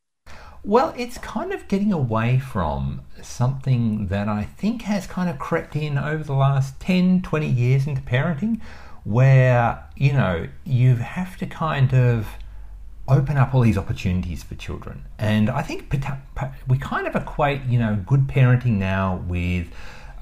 Well, 0.65 0.93
it's 0.97 1.19
kind 1.19 1.53
of 1.53 1.69
getting 1.69 1.93
away 1.93 2.41
from 2.41 3.03
something 3.23 4.09
that 4.09 4.29
I 4.29 4.43
think 4.43 4.83
has 4.83 5.07
kind 5.07 5.31
of 5.31 5.39
crept 5.39 5.77
in 5.77 5.97
over 5.97 6.25
the 6.25 6.35
last 6.35 6.81
10, 6.81 7.23
20 7.23 7.47
years 7.47 7.87
into 7.87 8.03
parenting, 8.03 8.61
where, 9.05 9.85
you 9.97 10.13
know, 10.13 10.49
you 10.65 10.97
have 10.97 11.37
to 11.39 11.47
kind 11.47 11.95
of 11.95 12.27
open 13.07 13.39
up 13.39 13.55
all 13.55 13.63
these 13.63 13.79
opportunities 13.79 14.43
for 14.43 14.55
children. 14.57 15.05
And 15.19 15.49
I 15.49 15.63
think 15.63 15.91
we 16.69 16.79
kind 16.79 17.07
of 17.07 17.17
equate, 17.17 17.65
you 17.65 17.79
know, 17.79 18.03
good 18.07 18.27
parenting 18.27 18.73
now 18.73 19.25
with, 19.27 19.69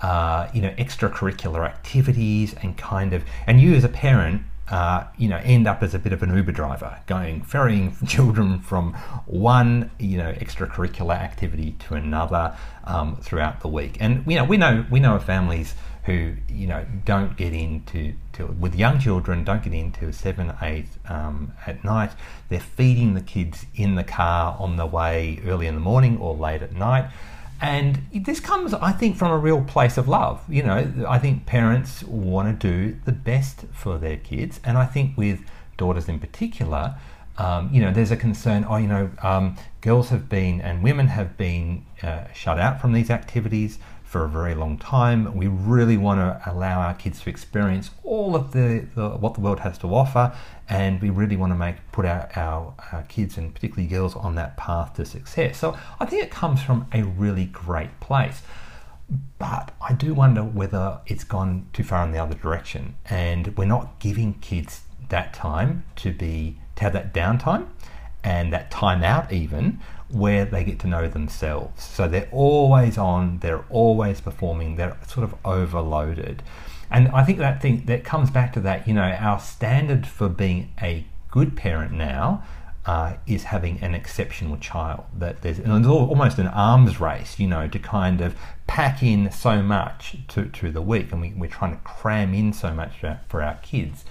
uh, 0.03 0.49
you 0.53 0.61
know, 0.61 0.71
extracurricular 0.71 1.67
activities 1.67 2.55
and 2.63 2.77
kind 2.77 3.13
of, 3.13 3.25
and 3.47 3.61
you 3.61 3.75
as 3.75 3.85
a 3.85 3.89
parent, 3.89 4.43
uh, 4.69 5.05
you 5.17 5.29
know, 5.29 5.41
end 5.45 5.69
up 5.69 5.83
as 5.83 5.95
a 5.95 5.99
bit 5.99 6.13
of 6.13 6.23
an 6.23 6.35
Uber 6.35 6.53
driver, 6.53 6.99
going 7.07 7.43
ferrying 7.43 7.97
children 8.07 8.59
from 8.59 8.95
one, 9.27 9.91
you 9.99 10.19
know, 10.19 10.33
extracurricular 10.33 11.15
activity 11.15 11.77
to 11.79 11.95
another 11.95 12.57
um, 12.85 13.17
throughout 13.17 13.61
the 13.61 13.69
week. 13.69 13.97
And 14.01 14.25
you 14.27 14.37
know, 14.37 14.45
we 14.45 14.57
know 14.57 14.85
we 14.91 14.99
know 14.99 15.17
of 15.17 15.25
families 15.25 15.75
who 16.07 16.35
you 16.49 16.69
know 16.69 16.87
don't 17.05 17.37
get 17.37 17.53
into 17.53 18.15
to, 18.33 18.47
with 18.47 18.75
young 18.75 18.99
children 18.99 19.43
don't 19.43 19.63
get 19.63 19.75
into 19.75 20.13
seven 20.13 20.53
eight 20.63 20.87
um, 21.09 21.53
at 21.67 21.83
night 21.85 22.13
they're 22.49 22.61
feeding 22.61 23.15
the 23.15 23.21
kids 23.21 23.67
in 23.75 23.97
the 23.97 24.05
car 24.05 24.57
on 24.61 24.77
the 24.77 24.87
way 24.87 25.41
early 25.45 25.67
in 25.67 25.75
the 25.75 25.81
morning 25.81 26.17
or 26.19 26.35
late 26.35 26.63
at 26.63 26.73
night 26.73 27.11
and 27.61 28.01
this 28.13 28.41
comes 28.41 28.75
i 28.75 28.93
think 28.93 29.17
from 29.17 29.31
a 29.31 29.39
real 29.39 29.63
place 29.63 29.97
of 29.97 30.09
love 30.09 30.43
you 30.49 30.63
know 30.63 30.93
i 31.09 31.19
think 31.19 31.47
parents 31.47 32.03
want 32.05 32.61
to 32.61 32.69
do 32.69 32.97
the 33.05 33.13
best 33.13 33.65
for 33.73 33.99
their 33.99 34.17
kids 34.17 34.61
and 34.65 34.77
i 34.77 34.85
think 34.85 35.17
with 35.17 35.41
daughters 35.77 36.09
in 36.09 36.19
particular 36.19 36.97
um, 37.39 37.69
you 37.73 37.81
know, 37.81 37.93
there's 37.93 38.11
a 38.11 38.17
concern. 38.17 38.65
Oh, 38.69 38.77
you 38.77 38.89
know, 38.89 39.11
um, 39.23 39.57
girls 39.81 40.09
have 40.09 40.29
been 40.29 40.61
and 40.61 40.83
women 40.83 41.09
have 41.09 41.37
been 41.37 41.85
uh, 42.03 42.25
shut 42.33 42.59
out 42.59 42.81
from 42.81 42.93
these 42.93 43.11
activities 43.11 43.79
for 44.17 44.25
a 44.25 44.29
very 44.29 44.55
long 44.55 44.79
time. 44.79 45.37
We 45.37 45.47
really 45.47 45.99
want 45.99 46.21
to 46.21 46.51
allow 46.51 46.81
our 46.81 46.95
kids 46.95 47.21
to 47.21 47.29
experience 47.29 47.91
all 48.03 48.35
of 48.35 48.53
the, 48.53 48.87
the 48.95 49.11
what 49.11 49.35
the 49.35 49.43
world 49.43 49.61
has 49.61 49.77
to 49.79 49.89
offer, 49.89 50.35
and 50.71 51.03
we 51.03 51.11
really 51.11 51.37
want 51.37 51.53
to 51.53 51.55
make 51.55 51.77
put 51.93 52.07
our, 52.07 52.31
our, 52.35 52.73
our, 52.93 53.03
kids 53.03 53.37
and 53.37 53.55
particularly 53.55 53.87
girls 53.87 54.17
on 54.17 54.35
that 54.37 54.57
path 54.57 54.95
to 54.95 55.05
success. 55.05 55.59
So 55.59 55.77
I 56.01 56.07
think 56.07 56.23
it 56.23 56.31
comes 56.31 56.63
from 56.63 56.87
a 56.95 57.03
really 57.03 57.45
great 57.45 58.01
place. 58.01 58.41
But 59.39 59.75
I 59.83 59.93
do 59.93 60.15
wonder 60.15 60.43
whether 60.43 61.01
it's 61.07 61.25
gone 61.25 61.67
too 61.75 61.85
far 61.85 62.03
in 62.03 62.13
the 62.13 62.19
other 62.19 62.37
direction, 62.37 62.97
and 63.11 63.55
we're 63.59 63.67
not 63.67 63.99
giving 63.99 64.33
kids 64.41 64.85
that 65.11 65.35
time 65.35 65.85
to 65.97 66.11
be 66.11 66.59
to 66.77 66.85
have 66.85 66.95
that 66.95 67.13
downtime 67.13 67.67
and 68.25 68.51
that 68.51 68.71
time 68.71 69.05
out 69.05 69.31
even 69.31 69.79
where 70.09 70.45
they 70.45 70.65
get 70.65 70.79
to 70.81 70.87
know 70.87 71.09
themselves. 71.09 71.83
So 71.83 72.09
they're 72.09 72.29
always 72.31 72.97
on, 72.97 73.39
they're 73.41 73.65
always 73.71 74.21
performing, 74.21 74.77
they're 74.77 74.97
sort 75.07 75.25
of 75.25 75.35
overloaded. 75.45 76.43
And 76.91 77.09
I 77.09 77.25
think 77.25 77.39
that 77.39 77.61
thing 77.61 77.85
that 77.87 78.05
comes 78.05 78.31
back 78.31 78.53
to 78.53 78.61
that, 78.61 78.87
you 78.87 78.95
know, 78.95 79.03
our 79.03 79.41
standard 79.41 80.07
for 80.07 80.29
being 80.29 80.73
a 80.81 81.05
good 81.31 81.57
parent 81.57 81.93
now 81.93 82.45
uh, 82.85 83.15
is 83.27 83.45
having 83.45 83.81
an 83.81 83.95
exceptional 83.95 84.57
child. 84.59 85.05
That 85.19 85.43
there's, 85.43 85.59
almost 85.59 86.39
an 86.39 86.47
arms 86.47 87.01
race, 87.01 87.41
you 87.41 87.49
know, 87.49 87.67
to 87.67 87.79
kind 87.81 88.21
of 88.21 88.37
pack 88.69 89.03
in 89.03 89.33
so 89.33 89.61
much 89.61 90.17
to, 90.29 90.47
to 90.47 90.71
the 90.71 90.83
week, 90.83 91.11
and 91.11 91.21
we, 91.21 91.33
we're 91.33 91.51
trying 91.51 91.73
to 91.73 91.83
cram 91.83 92.33
in 92.33 92.53
so 92.53 92.73
much 92.73 93.01
for 93.01 93.09
our, 93.09 93.21
for 93.29 93.43
our 93.43 93.57
kids. 93.57 94.05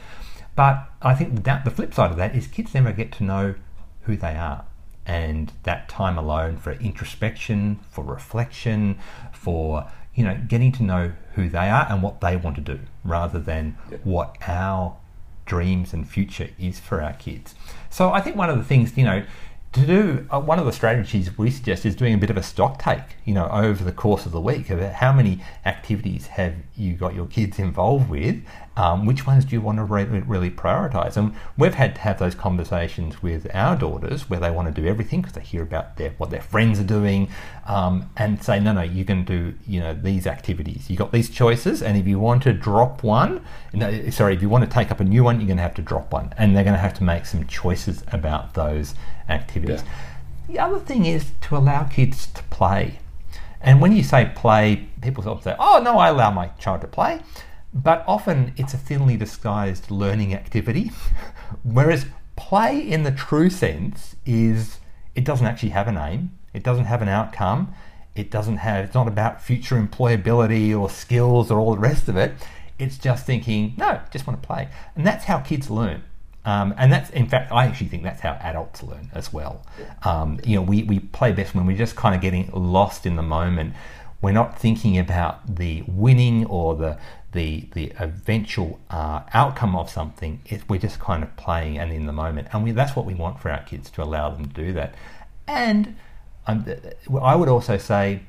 But 0.57 0.89
I 1.01 1.15
think 1.15 1.45
that 1.45 1.63
the 1.63 1.71
flip 1.71 1.93
side 1.93 2.11
of 2.11 2.17
that 2.17 2.35
is 2.35 2.47
kids 2.47 2.73
never 2.73 2.91
get 2.91 3.13
to 3.13 3.23
know 3.23 3.55
who 4.01 4.17
they 4.17 4.35
are 4.35 4.65
and 5.05 5.51
that 5.63 5.87
time 5.89 6.17
alone 6.17 6.57
for 6.57 6.71
introspection, 6.73 7.79
for 7.89 8.03
reflection, 8.03 8.97
for 9.31 9.89
you 10.13 10.23
know 10.23 10.39
getting 10.47 10.71
to 10.73 10.83
know 10.83 11.11
who 11.33 11.49
they 11.49 11.69
are 11.69 11.87
and 11.89 12.01
what 12.01 12.21
they 12.21 12.35
want 12.35 12.55
to 12.55 12.61
do, 12.61 12.79
rather 13.03 13.39
than 13.39 13.77
yeah. 13.91 13.97
what 14.03 14.37
our 14.47 14.97
dreams 15.45 15.93
and 15.93 16.09
future 16.09 16.49
is 16.57 16.79
for 16.79 17.01
our 17.01 17.13
kids. 17.13 17.53
So 17.89 18.11
I 18.11 18.21
think 18.21 18.35
one 18.35 18.49
of 18.49 18.57
the 18.57 18.63
things 18.63 18.97
you 18.97 19.05
know 19.05 19.23
to 19.75 19.85
do 19.85 20.25
uh, 20.31 20.39
one 20.39 20.57
of 20.57 20.65
the 20.65 20.71
strategies 20.71 21.37
we 21.37 21.51
suggest 21.51 21.85
is 21.85 21.95
doing 21.95 22.13
a 22.13 22.17
bit 22.17 22.29
of 22.29 22.37
a 22.37 22.43
stock 22.43 22.79
take 22.79 23.01
you 23.25 23.33
know 23.33 23.47
over 23.49 23.83
the 23.83 23.91
course 23.91 24.25
of 24.25 24.31
the 24.31 24.39
week 24.39 24.69
about 24.69 24.93
how 24.93 25.11
many 25.11 25.43
activities 25.65 26.27
have 26.27 26.55
you 26.77 26.93
got 26.93 27.13
your 27.13 27.25
kids 27.25 27.59
involved 27.59 28.09
with 28.09 28.41
um, 28.77 29.05
which 29.05 29.25
ones 29.25 29.45
do 29.45 29.55
you 29.55 29.61
want 29.61 29.77
to 29.77 29.83
re- 29.83 30.03
really 30.03 30.49
prioritize 30.51 31.17
and 31.17 31.33
we've 31.57 31.75
had 31.75 31.95
to 31.95 32.01
have 32.01 32.19
those 32.19 32.35
conversations 32.35 33.21
with 33.23 33.47
our 33.53 33.75
daughters 33.75 34.29
where 34.29 34.39
they 34.39 34.51
want 34.51 34.73
to 34.73 34.81
do 34.81 34.87
everything 34.87 35.21
because 35.21 35.33
they 35.33 35.41
hear 35.41 35.63
about 35.63 35.97
their, 35.97 36.11
what 36.17 36.29
their 36.29 36.41
friends 36.41 36.79
are 36.79 36.85
doing 36.85 37.29
um, 37.67 38.09
and 38.17 38.43
say 38.43 38.59
no 38.59 38.73
no 38.73 38.81
you 38.81 39.05
can 39.05 39.23
do 39.23 39.53
you 39.65 39.79
know 39.79 39.93
these 39.93 40.27
activities 40.27 40.89
you 40.89 40.97
got 40.97 41.11
these 41.11 41.29
choices 41.29 41.81
and 41.81 41.97
if 41.97 42.07
you 42.07 42.19
want 42.19 42.43
to 42.43 42.53
drop 42.53 43.03
one 43.03 43.43
no, 43.73 44.09
sorry 44.09 44.33
if 44.33 44.41
you 44.41 44.49
want 44.49 44.63
to 44.63 44.69
take 44.69 44.91
up 44.91 44.99
a 44.99 45.03
new 45.03 45.23
one 45.23 45.39
you're 45.39 45.47
going 45.47 45.57
to 45.57 45.63
have 45.63 45.73
to 45.73 45.81
drop 45.81 46.11
one 46.11 46.33
and 46.37 46.55
they're 46.55 46.63
going 46.63 46.75
to 46.75 46.79
have 46.79 46.93
to 46.93 47.03
make 47.03 47.25
some 47.25 47.45
choices 47.47 48.03
about 48.11 48.53
those 48.53 48.95
activities. 49.29 49.83
Yeah. 49.83 49.91
The 50.47 50.59
other 50.59 50.79
thing 50.79 51.05
is 51.05 51.31
to 51.41 51.57
allow 51.57 51.83
kids 51.83 52.27
to 52.27 52.43
play. 52.43 52.99
And 53.61 53.81
when 53.81 53.95
you 53.95 54.03
say 54.03 54.31
play, 54.35 54.87
people 55.01 55.23
sort 55.23 55.39
of 55.39 55.43
say, 55.43 55.55
oh, 55.57 55.81
no, 55.83 55.97
I 55.97 56.09
allow 56.09 56.29
my 56.29 56.47
child 56.59 56.81
to 56.81 56.87
play. 56.87 57.19
But 57.75 58.05
often 58.07 58.53
it's 58.55 58.73
a 58.73 58.77
thinly 58.77 59.17
disguised 59.17 59.91
learning 59.91 60.33
activity. 60.33 60.91
Whereas 61.63 62.05
play 62.37 62.79
in 62.79 63.03
the 63.03 63.11
true 63.11 63.49
sense 63.49 64.15
is 64.25 64.79
it 65.13 65.25
doesn't 65.25 65.45
actually 65.45 65.69
have 65.69 65.87
an 65.89 65.97
aim, 65.97 66.31
it 66.53 66.63
doesn't 66.63 66.85
have 66.85 67.01
an 67.01 67.09
outcome, 67.09 67.75
it 68.15 68.31
doesn't 68.31 68.57
have, 68.57 68.85
it's 68.85 68.95
not 68.95 69.09
about 69.09 69.41
future 69.41 69.75
employability 69.75 70.77
or 70.77 70.89
skills 70.89 71.51
or 71.51 71.59
all 71.59 71.75
the 71.75 71.81
rest 71.81 72.07
of 72.07 72.15
it. 72.15 72.33
It's 72.79 72.97
just 72.97 73.25
thinking, 73.25 73.73
no, 73.77 73.99
just 74.09 74.25
want 74.25 74.41
to 74.41 74.47
play. 74.47 74.69
And 74.95 75.05
that's 75.05 75.25
how 75.25 75.39
kids 75.39 75.69
learn. 75.69 76.03
Um, 76.45 76.73
and 76.77 76.93
that's, 76.93 77.09
in 77.09 77.27
fact, 77.27 77.51
I 77.51 77.65
actually 77.65 77.87
think 77.87 78.03
that's 78.03 78.21
how 78.21 78.33
adults 78.33 78.83
learn 78.83 79.09
as 79.13 79.33
well. 79.33 79.65
Um, 80.03 80.39
you 80.45 80.55
know, 80.55 80.61
we, 80.61 80.83
we 80.83 80.99
play 80.99 81.31
best 81.31 81.55
when 81.55 81.65
we're 81.65 81.77
just 81.77 81.95
kind 81.95 82.15
of 82.15 82.21
getting 82.21 82.49
lost 82.53 83.05
in 83.05 83.15
the 83.15 83.23
moment. 83.23 83.73
We're 84.21 84.31
not 84.31 84.57
thinking 84.59 84.97
about 84.97 85.55
the 85.55 85.83
winning 85.87 86.45
or 86.45 86.75
the 86.75 86.97
the 87.35 87.67
the 87.73 87.93
eventual 87.99 88.79
uh, 88.89 89.21
outcome 89.33 89.75
of 89.75 89.89
something. 89.89 90.41
It, 90.47 90.67
we're 90.67 90.79
just 90.79 90.99
kind 90.99 91.21
of 91.21 91.35
playing 91.37 91.77
and 91.77 91.91
in 91.91 92.07
the 92.07 92.13
moment, 92.13 92.47
and 92.51 92.63
we, 92.63 92.71
that's 92.71 92.95
what 92.95 93.05
we 93.05 93.13
want 93.13 93.39
for 93.39 93.51
our 93.51 93.61
kids 93.61 93.91
to 93.91 94.01
allow 94.01 94.31
them 94.31 94.47
to 94.47 94.53
do 94.53 94.73
that. 94.73 94.95
And 95.47 95.95
um, 96.47 96.65
I 97.21 97.35
would 97.35 97.49
also 97.49 97.77
say 97.77 98.21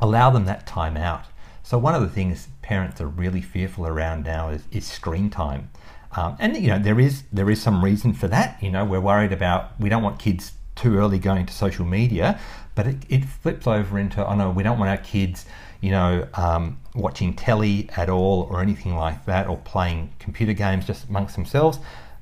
allow 0.00 0.30
them 0.30 0.44
that 0.44 0.66
time 0.66 0.96
out. 0.96 1.24
So 1.62 1.78
one 1.78 1.94
of 1.94 2.02
the 2.02 2.08
things 2.08 2.48
parents 2.60 3.00
are 3.00 3.06
really 3.06 3.40
fearful 3.40 3.86
around 3.86 4.24
now 4.24 4.50
is, 4.50 4.64
is 4.70 4.86
screen 4.86 5.30
time. 5.30 5.70
Um, 6.14 6.36
and 6.38 6.56
you 6.56 6.68
know 6.68 6.78
there 6.78 7.00
is 7.00 7.22
there 7.32 7.48
is 7.50 7.62
some 7.62 7.82
reason 7.82 8.12
for 8.12 8.28
that. 8.28 8.62
You 8.62 8.70
know 8.70 8.84
we're 8.84 9.00
worried 9.00 9.32
about 9.32 9.80
we 9.80 9.88
don't 9.88 10.02
want 10.02 10.18
kids 10.18 10.52
too 10.74 10.98
early 10.98 11.18
going 11.18 11.46
to 11.46 11.52
social 11.52 11.86
media, 11.86 12.38
but 12.74 12.86
it, 12.86 12.96
it 13.08 13.24
flips 13.24 13.66
over 13.66 13.98
into 13.98 14.26
oh 14.26 14.34
no 14.34 14.50
we 14.50 14.62
don't 14.62 14.78
want 14.78 14.90
our 14.90 15.02
kids 15.04 15.46
you 15.82 15.90
know 15.90 16.26
um, 16.34 16.80
watching 16.94 17.34
telly 17.34 17.90
at 17.96 18.08
all 18.08 18.48
or 18.50 18.62
anything 18.62 18.96
like 18.96 19.26
that 19.26 19.48
or 19.48 19.58
playing 19.58 20.14
computer 20.18 20.54
games 20.54 20.86
just 20.86 21.08
amongst 21.08 21.34
themselves. 21.34 21.78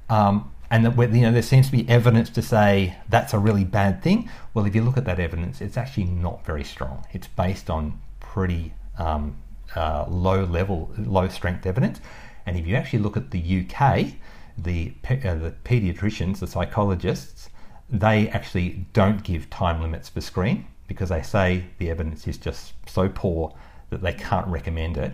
Um, 0.08 0.50
and 0.70 0.86
that 0.86 0.96
you 1.12 1.22
know 1.22 1.32
there 1.32 1.42
seems 1.42 1.66
to 1.66 1.72
be 1.72 1.88
evidence 1.88 2.30
to 2.30 2.42
say 2.42 2.96
that's 3.08 3.34
a 3.34 3.38
really 3.38 3.64
bad 3.64 4.02
thing. 4.02 4.30
Well, 4.54 4.66
if 4.66 4.74
you 4.74 4.82
look 4.82 4.96
at 4.96 5.04
that 5.04 5.20
evidence, 5.20 5.60
it's 5.60 5.76
actually 5.76 6.04
not 6.04 6.44
very 6.44 6.64
strong. 6.64 7.04
It's 7.12 7.26
based 7.26 7.68
on 7.70 8.00
pretty 8.18 8.72
um, 8.98 9.36
uh, 9.76 10.06
low 10.08 10.44
level, 10.44 10.90
low 10.96 11.28
strength 11.28 11.66
evidence. 11.66 12.00
And 12.46 12.56
if 12.56 12.66
you 12.66 12.76
actually 12.76 13.00
look 13.00 13.16
at 13.16 13.30
the 13.30 13.40
UK, 13.40 14.14
the 14.56 14.94
uh, 15.08 15.34
the 15.34 15.54
paediatricians, 15.64 16.38
the 16.38 16.46
psychologists, 16.46 17.50
they 17.90 18.28
actually 18.30 18.86
don't 18.92 19.22
give 19.22 19.50
time 19.50 19.82
limits 19.82 20.08
for 20.08 20.20
screen 20.20 20.66
because 20.90 21.10
they 21.10 21.22
say 21.22 21.62
the 21.78 21.88
evidence 21.88 22.26
is 22.26 22.36
just 22.36 22.72
so 22.88 23.08
poor 23.08 23.54
that 23.90 24.02
they 24.02 24.12
can't 24.12 24.48
recommend 24.48 24.96
it. 24.96 25.12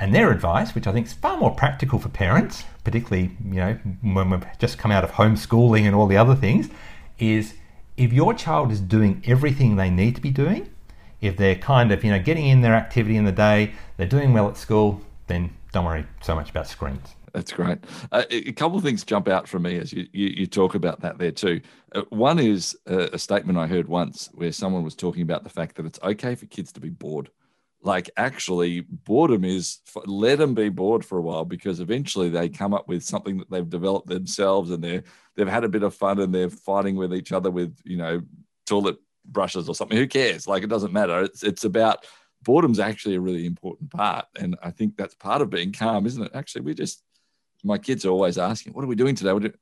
And 0.00 0.14
their 0.14 0.32
advice, 0.32 0.74
which 0.74 0.86
I 0.86 0.92
think 0.92 1.06
is 1.06 1.12
far 1.12 1.36
more 1.36 1.54
practical 1.54 1.98
for 1.98 2.08
parents, 2.08 2.64
particularly 2.82 3.36
you 3.44 3.60
know 3.60 3.78
when 4.00 4.30
we've 4.30 4.46
just 4.58 4.78
come 4.78 4.90
out 4.90 5.04
of 5.04 5.10
homeschooling 5.12 5.82
and 5.82 5.94
all 5.94 6.06
the 6.06 6.16
other 6.16 6.34
things, 6.34 6.70
is 7.18 7.54
if 7.98 8.10
your 8.10 8.32
child 8.32 8.72
is 8.72 8.80
doing 8.80 9.22
everything 9.26 9.76
they 9.76 9.90
need 9.90 10.14
to 10.14 10.22
be 10.22 10.30
doing, 10.30 10.70
if 11.20 11.36
they're 11.36 11.56
kind 11.56 11.92
of 11.92 12.02
you 12.02 12.10
know 12.10 12.22
getting 12.22 12.46
in 12.46 12.62
their 12.62 12.74
activity 12.74 13.16
in 13.18 13.26
the 13.26 13.32
day, 13.32 13.74
they're 13.98 14.06
doing 14.06 14.32
well 14.32 14.48
at 14.48 14.56
school, 14.56 15.02
then 15.26 15.50
don't 15.72 15.84
worry 15.84 16.06
so 16.22 16.34
much 16.34 16.50
about 16.50 16.66
screens. 16.66 17.14
That's 17.34 17.52
great. 17.52 17.78
Uh, 18.10 18.24
a 18.30 18.52
couple 18.52 18.78
of 18.78 18.84
things 18.84 19.04
jump 19.04 19.28
out 19.28 19.46
for 19.46 19.58
me 19.58 19.76
as 19.76 19.92
you, 19.92 20.06
you, 20.12 20.28
you 20.28 20.46
talk 20.46 20.74
about 20.74 21.00
that 21.02 21.18
there 21.18 21.30
too. 21.30 21.60
Uh, 21.94 22.02
one 22.08 22.38
is 22.38 22.76
a, 22.86 23.10
a, 23.12 23.18
statement 23.18 23.58
I 23.58 23.66
heard 23.66 23.86
once 23.86 24.30
where 24.32 24.50
someone 24.50 24.82
was 24.82 24.94
talking 24.94 25.22
about 25.22 25.44
the 25.44 25.50
fact 25.50 25.76
that 25.76 25.84
it's 25.84 26.00
okay 26.02 26.34
for 26.34 26.46
kids 26.46 26.72
to 26.72 26.80
be 26.80 26.88
bored 26.88 27.30
like 27.82 28.10
actually 28.16 28.80
boredom 28.80 29.44
is 29.44 29.78
let 30.06 30.38
them 30.38 30.54
be 30.54 30.68
bored 30.68 31.04
for 31.04 31.18
a 31.18 31.22
while 31.22 31.44
because 31.44 31.80
eventually 31.80 32.28
they 32.28 32.48
come 32.48 32.74
up 32.74 32.88
with 32.88 33.04
something 33.04 33.38
that 33.38 33.50
they've 33.50 33.68
developed 33.68 34.08
themselves 34.08 34.70
and 34.70 34.82
they're 34.82 35.04
they've 35.36 35.48
had 35.48 35.64
a 35.64 35.68
bit 35.68 35.82
of 35.82 35.94
fun 35.94 36.18
and 36.18 36.34
they're 36.34 36.50
fighting 36.50 36.96
with 36.96 37.14
each 37.14 37.32
other 37.32 37.50
with 37.50 37.76
you 37.84 37.96
know 37.96 38.20
toilet 38.66 38.96
brushes 39.24 39.68
or 39.68 39.74
something 39.74 39.96
who 39.96 40.06
cares 40.06 40.46
like 40.46 40.62
it 40.62 40.68
doesn't 40.68 40.92
matter 40.92 41.22
it's 41.22 41.42
it's 41.42 41.64
about 41.64 42.04
boredom's 42.44 42.78
actually 42.78 43.14
a 43.14 43.20
really 43.20 43.46
important 43.46 43.90
part 43.90 44.26
and 44.38 44.56
i 44.62 44.70
think 44.70 44.96
that's 44.96 45.14
part 45.14 45.42
of 45.42 45.50
being 45.50 45.72
calm 45.72 46.06
isn't 46.06 46.22
it? 46.22 46.30
Actually 46.34 46.62
we 46.62 46.74
just 46.74 47.02
my 47.64 47.78
kids 47.78 48.04
are 48.04 48.10
always 48.10 48.38
asking 48.38 48.72
what 48.72 48.84
are 48.84 48.88
we 48.88 48.94
doing 48.94 49.14
today? 49.14 49.32
We're 49.32 49.52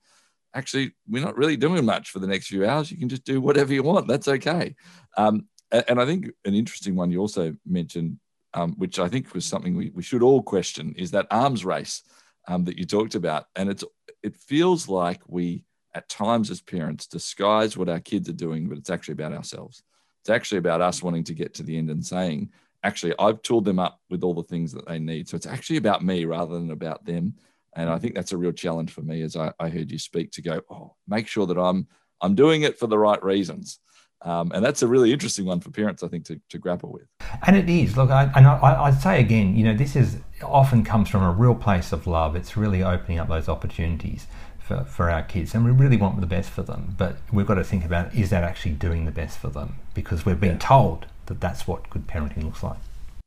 actually 0.57 0.93
we're 1.09 1.25
not 1.25 1.37
really 1.37 1.57
doing 1.57 1.85
much 1.85 2.11
for 2.11 2.19
the 2.19 2.27
next 2.27 2.49
few 2.49 2.67
hours. 2.67 2.91
You 2.91 2.97
can 2.97 3.09
just 3.09 3.25
do 3.25 3.41
whatever 3.41 3.73
you 3.73 3.83
want. 3.83 4.09
That's 4.09 4.27
okay. 4.27 4.75
Um, 5.17 5.47
and 5.71 6.01
I 6.01 6.07
think 6.07 6.31
an 6.45 6.55
interesting 6.55 6.97
one 6.97 7.11
you 7.11 7.21
also 7.21 7.55
mentioned, 7.67 8.19
um, 8.55 8.73
which 8.79 8.99
I 8.99 9.09
think 9.09 9.35
was 9.35 9.45
something 9.45 9.77
we, 9.77 9.91
we 9.91 10.03
should 10.03 10.23
all 10.23 10.43
question, 10.43 10.95
is 10.97 11.11
that 11.11 11.27
arms 11.31 11.65
race 11.65 12.03
um, 12.49 12.65
that 12.65 12.79
you 12.79 12.87
talked 12.87 13.15
about. 13.15 13.47
And 13.55 13.69
it's 13.69 13.85
it 14.23 14.37
feels 14.37 14.89
like 14.89 15.21
we 15.27 15.65
at 15.95 16.09
times 16.09 16.51
as 16.51 16.61
parents 16.61 17.07
disguise 17.07 17.77
what 17.77 17.89
our 17.89 18.01
kids 18.01 18.29
are 18.29 18.35
doing, 18.35 18.69
but 18.69 18.79
it's 18.79 18.91
actually 18.91 19.13
about 19.13 19.33
ourselves. 19.33 19.83
It's 20.23 20.31
actually 20.31 20.59
about 20.59 20.81
us 20.81 21.03
wanting 21.03 21.25
to 21.25 21.35
get 21.35 21.55
to 21.55 21.63
the 21.63 21.77
end 21.79 21.91
and 21.91 22.05
saying, 22.05 22.51
actually, 22.83 23.15
I've 23.19 23.43
tooled 23.43 23.65
them 23.65 23.79
up 23.79 24.01
with 24.11 24.23
all 24.23 24.35
the 24.35 24.43
things 24.43 24.73
that 24.73 24.87
they 24.87 24.99
need. 24.99 25.29
So 25.29 25.37
it's 25.37 25.47
actually 25.47 25.77
about 25.77 26.05
me 26.05 26.25
rather 26.25 26.55
than 26.55 26.71
about 26.71 27.05
them. 27.05 27.35
And 27.75 27.91
I 27.91 27.99
think 27.99 28.15
that's 28.15 28.33
a 28.33 28.39
real 28.39 28.53
challenge 28.53 28.91
for 28.91 29.03
me 29.03 29.23
as 29.23 29.37
I, 29.37 29.53
I 29.61 29.69
heard 29.69 29.91
you 29.91 29.99
speak 29.99 30.33
to 30.33 30.43
go, 30.43 30.63
oh, 30.71 30.95
make 31.07 31.27
sure 31.29 31.47
that 31.47 31.59
I'm 31.59 31.87
I'm 32.23 32.35
doing 32.35 32.63
it 32.63 32.79
for 32.79 32.87
the 32.87 32.99
right 32.99 33.23
reasons. 33.23 33.79
Um, 34.23 34.51
and 34.55 34.65
that's 34.65 34.83
a 34.83 34.87
really 34.87 35.13
interesting 35.13 35.45
one 35.45 35.61
for 35.61 35.71
parents, 35.71 36.03
I 36.03 36.09
think, 36.09 36.25
to, 36.27 36.41
to 36.49 36.59
grapple 36.59 36.91
with. 36.91 37.07
And 37.47 37.55
it 37.55 37.69
is. 37.69 37.97
Look, 37.97 38.11
I, 38.11 38.31
and 38.35 38.47
I, 38.47 38.85
I'd 38.85 39.01
say 39.01 39.21
again, 39.21 39.55
you 39.55 39.65
know, 39.65 39.75
this 39.75 39.95
is 39.95 40.19
often 40.43 40.85
comes 40.85 41.11
from 41.11 41.23
a 41.23 41.31
real 41.31 41.55
place 41.55 41.93
of 41.93 42.07
love. 42.07 42.35
It's 42.35 42.57
really 42.57 42.83
opening 42.83 43.19
up 43.19 43.29
those 43.29 43.49
opportunities 43.49 44.27
for, 44.59 44.85
for 44.85 45.11
our 45.11 45.23
kids, 45.23 45.55
and 45.55 45.65
we 45.65 45.71
really 45.71 45.97
want 45.97 46.21
the 46.21 46.27
best 46.27 46.51
for 46.51 46.63
them. 46.63 46.95
But 46.99 47.19
we've 47.31 47.47
got 47.47 47.55
to 47.55 47.65
think 47.65 47.85
about 47.85 48.15
is 48.15 48.31
that 48.31 48.43
actually 48.43 48.73
doing 48.73 49.05
the 49.05 49.13
best 49.13 49.39
for 49.39 49.49
them? 49.49 49.77
Because 49.95 50.27
we've 50.27 50.41
been 50.41 50.53
yeah. 50.53 50.59
told 50.59 51.07
that 51.27 51.41
that's 51.41 51.67
what 51.67 51.89
good 51.91 52.07
parenting 52.07 52.45
looks 52.45 52.63
like. 52.63 52.79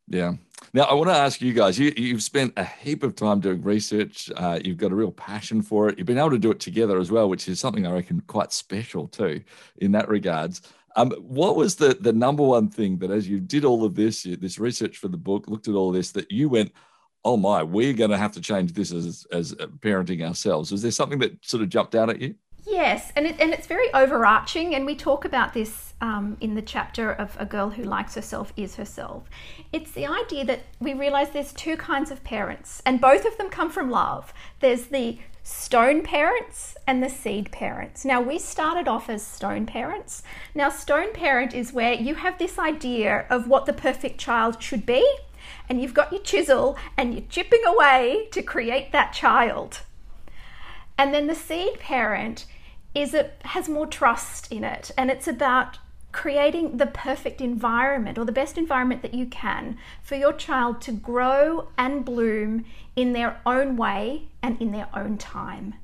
Yeah. 0.07 0.33
Now, 0.73 0.83
I 0.83 0.93
want 0.93 1.09
to 1.09 1.15
ask 1.15 1.41
you 1.41 1.53
guys 1.53 1.79
you, 1.79 1.93
you've 1.95 2.23
spent 2.23 2.53
a 2.57 2.65
heap 2.65 3.03
of 3.03 3.15
time 3.15 3.39
doing 3.39 3.61
research. 3.61 4.29
Uh, 4.35 4.59
you've 4.63 4.77
got 4.77 4.91
a 4.91 4.95
real 4.95 5.11
passion 5.11 5.61
for 5.61 5.87
it. 5.87 5.97
You've 5.97 6.07
been 6.07 6.17
able 6.17 6.31
to 6.31 6.39
do 6.39 6.51
it 6.51 6.59
together 6.59 6.99
as 6.99 7.11
well, 7.11 7.29
which 7.29 7.47
is 7.47 7.59
something 7.59 7.85
I 7.85 7.93
reckon 7.93 8.21
quite 8.21 8.51
special 8.51 9.07
too 9.07 9.41
in 9.77 9.91
that 9.93 10.09
regards. 10.09 10.61
Um, 10.95 11.11
what 11.11 11.55
was 11.55 11.75
the 11.75 11.97
the 12.01 12.11
number 12.11 12.43
one 12.43 12.67
thing 12.69 12.97
that 12.97 13.11
as 13.11 13.29
you 13.29 13.39
did 13.39 13.63
all 13.63 13.85
of 13.85 13.95
this, 13.95 14.25
you, 14.25 14.35
this 14.35 14.59
research 14.59 14.97
for 14.97 15.07
the 15.07 15.17
book, 15.17 15.47
looked 15.47 15.67
at 15.67 15.75
all 15.75 15.91
this, 15.91 16.11
that 16.11 16.31
you 16.31 16.49
went, 16.49 16.71
oh 17.23 17.37
my, 17.37 17.61
we're 17.61 17.93
going 17.93 18.09
to 18.09 18.17
have 18.17 18.31
to 18.33 18.41
change 18.41 18.73
this 18.73 18.91
as 18.91 19.25
as 19.31 19.53
parenting 19.53 20.27
ourselves. 20.27 20.71
Was 20.71 20.81
there 20.81 20.91
something 20.91 21.19
that 21.19 21.45
sort 21.45 21.63
of 21.63 21.69
jumped 21.69 21.95
out 21.95 22.09
at 22.09 22.19
you? 22.19 22.35
Yes, 22.79 23.11
and 23.13 23.27
it, 23.27 23.35
and 23.41 23.51
it's 23.51 23.67
very 23.67 23.93
overarching, 23.93 24.73
and 24.73 24.85
we 24.85 24.95
talk 24.95 25.25
about 25.25 25.53
this 25.53 25.93
um, 25.99 26.37
in 26.39 26.55
the 26.55 26.61
chapter 26.61 27.11
of 27.11 27.35
a 27.37 27.45
girl 27.45 27.71
who 27.71 27.83
likes 27.83 28.15
herself 28.15 28.53
is 28.55 28.77
herself. 28.77 29.29
It's 29.73 29.91
the 29.91 30.07
idea 30.07 30.45
that 30.45 30.61
we 30.79 30.93
realize 30.93 31.31
there's 31.31 31.51
two 31.51 31.75
kinds 31.75 32.09
of 32.09 32.23
parents, 32.23 32.81
and 32.85 33.01
both 33.01 33.25
of 33.25 33.37
them 33.37 33.49
come 33.49 33.69
from 33.69 33.91
love. 33.91 34.33
There's 34.61 34.85
the 34.85 35.19
stone 35.43 36.03
parents 36.03 36.77
and 36.87 37.03
the 37.03 37.09
seed 37.09 37.51
parents. 37.51 38.05
Now, 38.05 38.21
we 38.21 38.39
started 38.39 38.87
off 38.87 39.09
as 39.09 39.27
stone 39.27 39.65
parents. 39.65 40.23
Now, 40.55 40.69
stone 40.69 41.11
parent 41.11 41.53
is 41.53 41.73
where 41.73 41.91
you 41.91 42.15
have 42.15 42.37
this 42.37 42.57
idea 42.57 43.25
of 43.29 43.49
what 43.49 43.65
the 43.65 43.73
perfect 43.73 44.21
child 44.21 44.63
should 44.63 44.85
be, 44.85 45.05
and 45.67 45.81
you've 45.81 45.93
got 45.93 46.13
your 46.13 46.21
chisel 46.21 46.77
and 46.95 47.13
you're 47.13 47.27
chipping 47.27 47.65
away 47.65 48.29
to 48.31 48.41
create 48.41 48.93
that 48.93 49.11
child. 49.11 49.81
And 50.97 51.13
then 51.13 51.27
the 51.27 51.35
seed 51.35 51.77
parent 51.81 52.45
is 52.95 53.13
it 53.13 53.41
has 53.45 53.69
more 53.69 53.87
trust 53.87 54.51
in 54.51 54.63
it, 54.63 54.91
and 54.97 55.09
it's 55.09 55.27
about 55.27 55.77
creating 56.11 56.77
the 56.77 56.87
perfect 56.87 57.39
environment 57.39 58.17
or 58.17 58.25
the 58.25 58.31
best 58.31 58.57
environment 58.57 59.01
that 59.03 59.13
you 59.13 59.25
can 59.25 59.77
for 60.01 60.15
your 60.15 60.33
child 60.33 60.81
to 60.81 60.91
grow 60.91 61.67
and 61.77 62.03
bloom 62.03 62.65
in 62.95 63.13
their 63.13 63.39
own 63.45 63.77
way 63.77 64.27
and 64.41 64.59
in 64.59 64.71
their 64.71 64.87
own 64.95 65.17
time. 65.17 65.75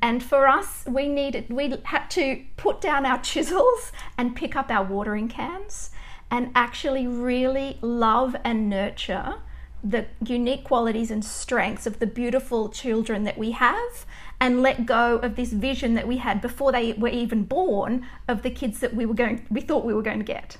And 0.00 0.22
for 0.22 0.46
us, 0.46 0.84
we 0.86 1.08
needed, 1.08 1.50
we 1.50 1.74
had 1.84 2.08
to 2.10 2.42
put 2.56 2.80
down 2.80 3.04
our 3.04 3.18
chisels 3.22 3.92
and 4.16 4.36
pick 4.36 4.56
up 4.56 4.70
our 4.70 4.84
watering 4.84 5.28
cans 5.28 5.90
and 6.30 6.50
actually 6.54 7.06
really 7.06 7.78
love 7.82 8.34
and 8.44 8.68
nurture 8.68 9.36
the 9.82 10.06
unique 10.24 10.64
qualities 10.64 11.10
and 11.10 11.24
strengths 11.24 11.86
of 11.86 11.98
the 11.98 12.06
beautiful 12.06 12.68
children 12.68 13.24
that 13.24 13.38
we 13.38 13.52
have 13.52 14.06
and 14.40 14.62
let 14.62 14.86
go 14.86 15.16
of 15.18 15.36
this 15.36 15.52
vision 15.52 15.94
that 15.94 16.08
we 16.08 16.16
had 16.16 16.40
before 16.40 16.72
they 16.72 16.92
were 16.94 17.08
even 17.08 17.44
born 17.44 18.06
of 18.28 18.42
the 18.42 18.50
kids 18.50 18.80
that 18.80 18.94
we 18.94 19.06
were 19.06 19.14
going 19.14 19.46
we 19.50 19.60
thought 19.60 19.84
we 19.84 19.94
were 19.94 20.02
going 20.02 20.18
to 20.18 20.24
get. 20.24 20.56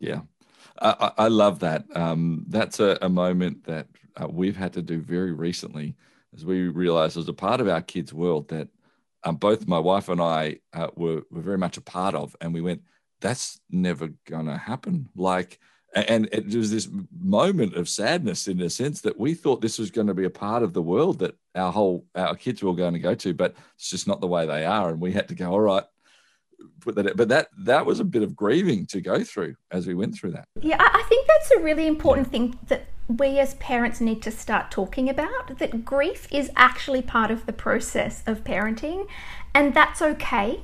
Yeah. 0.00 0.20
I, 0.80 1.12
I 1.18 1.28
love 1.28 1.60
that. 1.60 1.84
Um, 1.94 2.44
that's 2.48 2.80
a, 2.80 2.98
a, 3.02 3.08
moment 3.08 3.64
that 3.64 3.86
uh, 4.16 4.26
we've 4.28 4.56
had 4.56 4.72
to 4.72 4.82
do 4.82 5.00
very 5.00 5.32
recently 5.32 5.94
as 6.34 6.44
we 6.44 6.68
realized 6.68 7.16
as 7.16 7.28
a 7.28 7.32
part 7.32 7.60
of 7.60 7.68
our 7.68 7.82
kids 7.82 8.12
world 8.12 8.48
that 8.48 8.68
um, 9.24 9.36
both 9.36 9.68
my 9.68 9.78
wife 9.78 10.08
and 10.08 10.20
i 10.20 10.58
uh, 10.72 10.88
were, 10.96 11.22
were 11.30 11.42
very 11.42 11.58
much 11.58 11.76
a 11.76 11.82
part 11.82 12.14
of 12.14 12.34
and 12.40 12.52
we 12.52 12.60
went 12.60 12.82
that's 13.22 13.60
never 13.70 14.08
gonna 14.26 14.58
happen. 14.58 15.08
Like 15.16 15.58
and 15.94 16.28
it 16.32 16.54
was 16.54 16.70
this 16.70 16.88
moment 17.20 17.74
of 17.74 17.88
sadness 17.88 18.48
in 18.48 18.60
a 18.62 18.70
sense 18.70 19.00
that 19.02 19.18
we 19.18 19.34
thought 19.34 19.60
this 19.60 19.78
was 19.78 19.90
going 19.90 20.06
to 20.06 20.14
be 20.14 20.24
a 20.24 20.30
part 20.30 20.62
of 20.62 20.72
the 20.72 20.82
world 20.82 21.18
that 21.18 21.36
our 21.54 21.72
whole 21.72 22.06
our 22.14 22.34
kids 22.34 22.62
were 22.62 22.74
going 22.74 22.94
to 22.94 22.98
go 22.98 23.14
to 23.14 23.34
but 23.34 23.54
it's 23.76 23.90
just 23.90 24.08
not 24.08 24.20
the 24.20 24.26
way 24.26 24.46
they 24.46 24.64
are 24.64 24.90
and 24.90 25.00
we 25.00 25.12
had 25.12 25.28
to 25.28 25.34
go 25.34 25.50
all 25.50 25.60
right 25.60 25.84
put 26.80 26.94
that 26.94 27.16
but 27.16 27.28
that 27.28 27.48
that 27.58 27.84
was 27.84 28.00
a 28.00 28.04
bit 28.04 28.22
of 28.22 28.34
grieving 28.34 28.86
to 28.86 29.00
go 29.00 29.22
through 29.22 29.54
as 29.70 29.86
we 29.86 29.94
went 29.94 30.14
through 30.14 30.30
that. 30.30 30.46
Yeah 30.60 30.76
i 30.80 31.02
think 31.08 31.26
that's 31.26 31.50
a 31.52 31.60
really 31.60 31.86
important 31.86 32.28
thing 32.28 32.58
that 32.68 32.86
we 33.08 33.38
as 33.38 33.54
parents 33.54 34.00
need 34.00 34.22
to 34.22 34.30
start 34.30 34.70
talking 34.70 35.10
about 35.10 35.58
that 35.58 35.84
grief 35.84 36.26
is 36.30 36.50
actually 36.56 37.02
part 37.02 37.30
of 37.30 37.46
the 37.46 37.52
process 37.52 38.22
of 38.26 38.44
parenting 38.44 39.06
and 39.54 39.74
that's 39.74 40.00
okay 40.00 40.60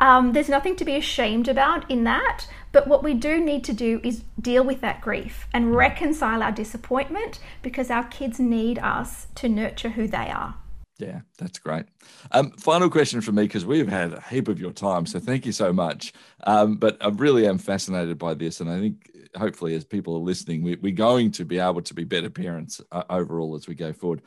Um, 0.00 0.32
there's 0.32 0.48
nothing 0.48 0.76
to 0.76 0.84
be 0.84 0.94
ashamed 0.94 1.48
about 1.48 1.90
in 1.90 2.04
that. 2.04 2.46
But 2.70 2.86
what 2.86 3.02
we 3.02 3.14
do 3.14 3.40
need 3.40 3.64
to 3.64 3.72
do 3.72 4.00
is 4.04 4.24
deal 4.40 4.62
with 4.62 4.80
that 4.82 5.00
grief 5.00 5.46
and 5.52 5.74
reconcile 5.74 6.42
our 6.42 6.52
disappointment 6.52 7.40
because 7.62 7.90
our 7.90 8.04
kids 8.04 8.38
need 8.38 8.78
us 8.78 9.26
to 9.36 9.48
nurture 9.48 9.90
who 9.90 10.06
they 10.06 10.30
are. 10.30 10.54
Yeah, 10.98 11.20
that's 11.38 11.60
great. 11.60 11.86
Um, 12.32 12.50
final 12.52 12.90
question 12.90 13.20
from 13.20 13.36
me 13.36 13.44
because 13.44 13.64
we've 13.64 13.88
had 13.88 14.12
a 14.12 14.20
heap 14.20 14.48
of 14.48 14.58
your 14.58 14.72
time, 14.72 15.06
so 15.06 15.20
thank 15.20 15.46
you 15.46 15.52
so 15.52 15.72
much. 15.72 16.12
Um, 16.42 16.76
but 16.76 16.96
I 17.00 17.08
really 17.08 17.46
am 17.46 17.58
fascinated 17.58 18.18
by 18.18 18.34
this, 18.34 18.60
and 18.60 18.68
I 18.68 18.80
think 18.80 19.08
hopefully, 19.36 19.76
as 19.76 19.84
people 19.84 20.16
are 20.16 20.20
listening, 20.20 20.62
we, 20.62 20.72
are 20.72 20.94
going 20.94 21.30
to 21.32 21.44
be 21.44 21.60
able 21.60 21.82
to 21.82 21.94
be 21.94 22.02
better 22.02 22.30
parents 22.30 22.80
uh, 22.90 23.04
overall 23.08 23.54
as 23.54 23.68
we 23.68 23.76
go 23.76 23.92
forward. 23.92 24.22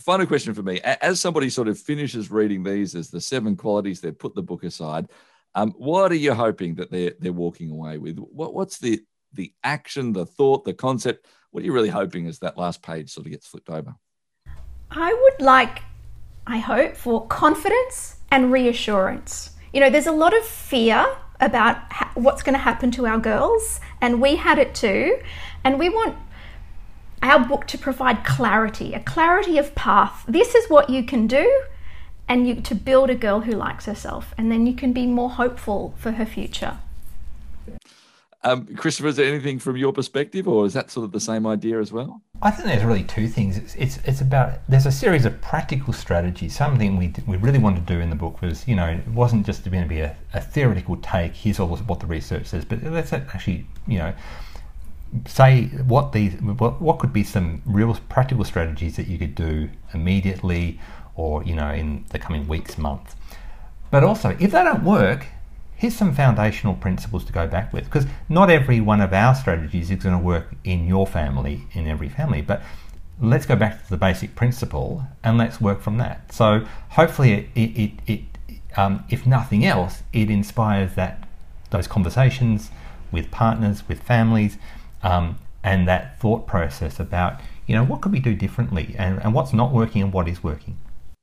Final 0.00 0.26
question 0.26 0.54
for 0.54 0.62
me: 0.62 0.80
as 0.80 1.20
somebody 1.20 1.50
sort 1.50 1.68
of 1.68 1.78
finishes 1.78 2.30
reading 2.30 2.62
these 2.62 2.94
as 2.94 3.10
the 3.10 3.20
seven 3.20 3.56
qualities, 3.56 4.00
they 4.00 4.12
put 4.12 4.34
the 4.34 4.42
book 4.42 4.64
aside. 4.64 5.08
Um, 5.54 5.72
what 5.78 6.12
are 6.12 6.16
you 6.16 6.34
hoping 6.34 6.74
that 6.76 6.90
they're 6.90 7.14
they're 7.18 7.32
walking 7.32 7.70
away 7.70 7.98
with? 7.98 8.18
What, 8.18 8.54
what's 8.54 8.78
the 8.78 9.00
the 9.32 9.52
action, 9.64 10.12
the 10.12 10.26
thought, 10.26 10.64
the 10.64 10.74
concept? 10.74 11.26
What 11.50 11.62
are 11.62 11.66
you 11.66 11.72
really 11.72 11.88
hoping 11.88 12.26
as 12.26 12.38
that 12.40 12.58
last 12.58 12.82
page 12.82 13.10
sort 13.10 13.26
of 13.26 13.32
gets 13.32 13.46
flipped 13.46 13.70
over? 13.70 13.94
I 14.90 15.12
would 15.12 15.44
like 15.44 15.80
I 16.46 16.58
hope, 16.58 16.96
for 16.96 17.26
confidence 17.26 18.16
and 18.30 18.52
reassurance. 18.52 19.50
You 19.72 19.80
know, 19.80 19.90
there's 19.90 20.06
a 20.06 20.12
lot 20.12 20.36
of 20.36 20.44
fear 20.44 21.04
about 21.40 21.76
ha- 21.92 22.12
what's 22.14 22.42
going 22.42 22.54
to 22.54 22.60
happen 22.60 22.92
to 22.92 23.06
our 23.06 23.18
girls, 23.18 23.80
and 24.00 24.20
we 24.20 24.36
had 24.36 24.58
it 24.58 24.74
too. 24.74 25.18
And 25.64 25.78
we 25.78 25.88
want 25.88 26.16
our 27.22 27.44
book 27.44 27.66
to 27.68 27.78
provide 27.78 28.24
clarity, 28.24 28.94
a 28.94 29.00
clarity 29.00 29.58
of 29.58 29.74
path. 29.74 30.24
This 30.28 30.54
is 30.54 30.68
what 30.70 30.90
you 30.90 31.02
can 31.02 31.26
do, 31.26 31.62
and 32.28 32.46
you 32.46 32.60
to 32.60 32.74
build 32.74 33.10
a 33.10 33.14
girl 33.14 33.40
who 33.40 33.52
likes 33.52 33.86
herself, 33.86 34.34
and 34.36 34.50
then 34.50 34.66
you 34.66 34.74
can 34.74 34.92
be 34.92 35.06
more 35.06 35.30
hopeful 35.30 35.94
for 35.98 36.12
her 36.12 36.26
future. 36.26 36.78
Um, 38.46 38.64
Christopher, 38.76 39.08
is 39.08 39.16
there 39.16 39.26
anything 39.26 39.58
from 39.58 39.76
your 39.76 39.92
perspective, 39.92 40.46
or 40.46 40.66
is 40.66 40.72
that 40.74 40.90
sort 40.90 41.04
of 41.04 41.10
the 41.10 41.18
same 41.18 41.48
idea 41.48 41.80
as 41.80 41.90
well? 41.92 42.22
I 42.42 42.52
think 42.52 42.68
there's 42.68 42.84
really 42.84 43.02
two 43.02 43.26
things. 43.26 43.56
It's, 43.56 43.74
it's, 43.74 43.98
it's 44.04 44.20
about 44.20 44.60
there's 44.68 44.86
a 44.86 44.92
series 44.92 45.24
of 45.24 45.40
practical 45.40 45.92
strategies. 45.92 46.54
Something 46.54 46.96
we 46.96 47.12
we 47.26 47.38
really 47.38 47.58
wanted 47.58 47.86
to 47.86 47.92
do 47.92 47.98
in 47.98 48.08
the 48.08 48.14
book 48.14 48.40
was 48.42 48.68
you 48.68 48.76
know 48.76 48.86
it 48.86 49.08
wasn't 49.08 49.46
just 49.46 49.68
going 49.68 49.82
to 49.82 49.88
be 49.88 50.00
a, 50.00 50.14
a 50.32 50.40
theoretical 50.40 50.96
take. 50.98 51.32
Here's 51.32 51.58
all 51.58 51.68
what 51.68 51.98
the 51.98 52.06
research 52.06 52.46
says, 52.46 52.64
but 52.64 52.84
let's 52.84 53.12
actually 53.12 53.66
you 53.88 53.98
know 53.98 54.14
say 55.26 55.66
what 55.66 56.12
these 56.12 56.34
what, 56.34 56.80
what 56.80 56.98
could 56.98 57.12
be 57.12 57.24
some 57.24 57.62
real 57.64 57.94
practical 58.08 58.44
strategies 58.44 58.96
that 58.96 59.06
you 59.06 59.18
could 59.18 59.34
do 59.34 59.68
immediately 59.94 60.80
or 61.14 61.42
you 61.44 61.54
know 61.54 61.70
in 61.70 62.04
the 62.10 62.18
coming 62.18 62.46
weeks 62.48 62.76
months. 62.76 63.16
But 63.90 64.04
also 64.04 64.30
if 64.40 64.52
they 64.52 64.64
don't 64.64 64.84
work 64.84 65.26
here's 65.76 65.94
some 65.94 66.14
foundational 66.14 66.74
principles 66.74 67.24
to 67.24 67.32
go 67.32 67.46
back 67.46 67.72
with 67.72 67.84
because 67.84 68.06
not 68.28 68.50
every 68.50 68.80
one 68.80 69.00
of 69.00 69.12
our 69.12 69.34
strategies 69.34 69.90
is 69.90 70.02
going 70.02 70.16
to 70.16 70.24
work 70.24 70.54
in 70.64 70.86
your 70.86 71.06
family 71.06 71.62
in 71.72 71.86
every 71.86 72.08
family 72.08 72.40
but 72.40 72.62
let's 73.20 73.46
go 73.46 73.56
back 73.56 73.82
to 73.82 73.90
the 73.90 73.96
basic 73.96 74.34
principle 74.34 75.06
and 75.24 75.38
let's 75.38 75.60
work 75.60 75.80
from 75.80 75.98
that. 75.98 76.32
So 76.32 76.66
hopefully 76.90 77.50
it, 77.54 77.60
it, 77.60 77.92
it, 78.06 78.20
um, 78.76 79.04
if 79.08 79.26
nothing 79.26 79.64
else 79.64 80.02
it 80.12 80.30
inspires 80.30 80.94
that 80.94 81.26
those 81.70 81.86
conversations 81.86 82.70
with 83.10 83.30
partners 83.30 83.88
with 83.88 84.02
families 84.02 84.58
um, 85.06 85.38
and 85.62 85.88
that 85.88 86.18
thought 86.20 86.46
process 86.46 87.00
about 87.00 87.40
you 87.66 87.74
know 87.74 87.84
what 87.84 88.00
could 88.00 88.12
we 88.12 88.20
do 88.20 88.34
differently 88.34 88.94
and, 88.98 89.22
and 89.22 89.34
what's 89.34 89.52
not 89.52 89.72
working 89.72 90.02
and 90.02 90.12
what 90.12 90.28
is 90.28 90.42
working 90.42 90.76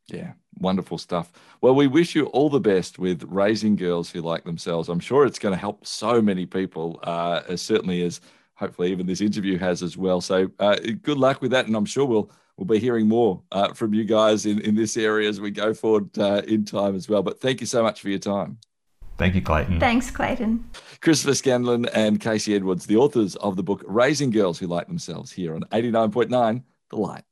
yeah 0.08 0.34
Wonderful 0.60 0.98
stuff. 0.98 1.32
Well, 1.62 1.76
we 1.76 1.88
wish 1.88 2.16
you 2.16 2.26
all 2.28 2.50
the 2.50 2.60
best 2.60 3.00
with 3.00 3.24
raising 3.24 3.76
girls 3.76 4.12
who 4.12 4.22
like 4.22 4.44
themselves. 4.44 4.88
I'm 4.88 5.00
sure 5.00 5.26
it's 5.26 5.40
going 5.40 5.54
to 5.54 5.60
help 5.60 5.86
so 5.86 6.22
many 6.22 6.46
people, 6.46 7.00
uh, 7.04 7.42
as 7.48 7.62
certainly 7.62 8.04
as 8.04 8.22
hopefully 8.56 8.92
even 8.92 9.08
this 9.08 9.22
interview 9.22 9.58
has 9.58 9.82
as 9.82 9.98
well. 9.98 10.22
So 10.22 10.52
uh, 10.60 10.76
good 11.02 11.18
luck 11.18 11.42
with 11.42 11.52
that, 11.52 11.66
and 11.66 11.76
I'm 11.76 11.86
sure 11.86 12.06
we'll 12.06 12.32
we'll 12.58 12.68
be 12.68 12.80
hearing 12.80 13.08
more 13.08 13.42
uh, 13.52 13.74
from 13.74 13.94
you 13.94 14.04
guys 14.04 14.46
in 14.46 14.60
in 14.60 14.76
this 14.76 14.96
area 14.96 15.28
as 15.28 15.42
we 15.42 15.52
go 15.52 15.74
forward 15.74 16.18
uh, 16.20 16.44
in 16.48 16.66
time 16.66 16.96
as 16.96 17.10
well. 17.10 17.24
But 17.24 17.42
thank 17.42 17.60
you 17.60 17.68
so 17.68 17.82
much 17.82 18.02
for 18.02 18.10
your 18.10 18.20
time. 18.20 18.58
Thank 19.18 19.36
you, 19.36 19.42
Clayton. 19.42 19.80
Thanks, 19.80 20.12
Clayton. 20.12 20.64
Christopher 21.04 21.36
Scanlon 21.36 21.86
and 21.88 22.22
Kasey 22.22 22.56
Edwards, 22.56 22.86
the 22.86 22.96
authors 22.96 23.36
of 23.36 23.58
the 23.58 23.64
book 23.64 23.84
Raising 23.86 24.30
Girls 24.30 24.58
Who 24.58 24.68
Like 24.68 24.88
Themselves, 24.88 25.34
here 25.34 25.54
on 25.54 25.64
89.9 25.64 26.64
The 26.92 26.96
Light. 26.96 27.26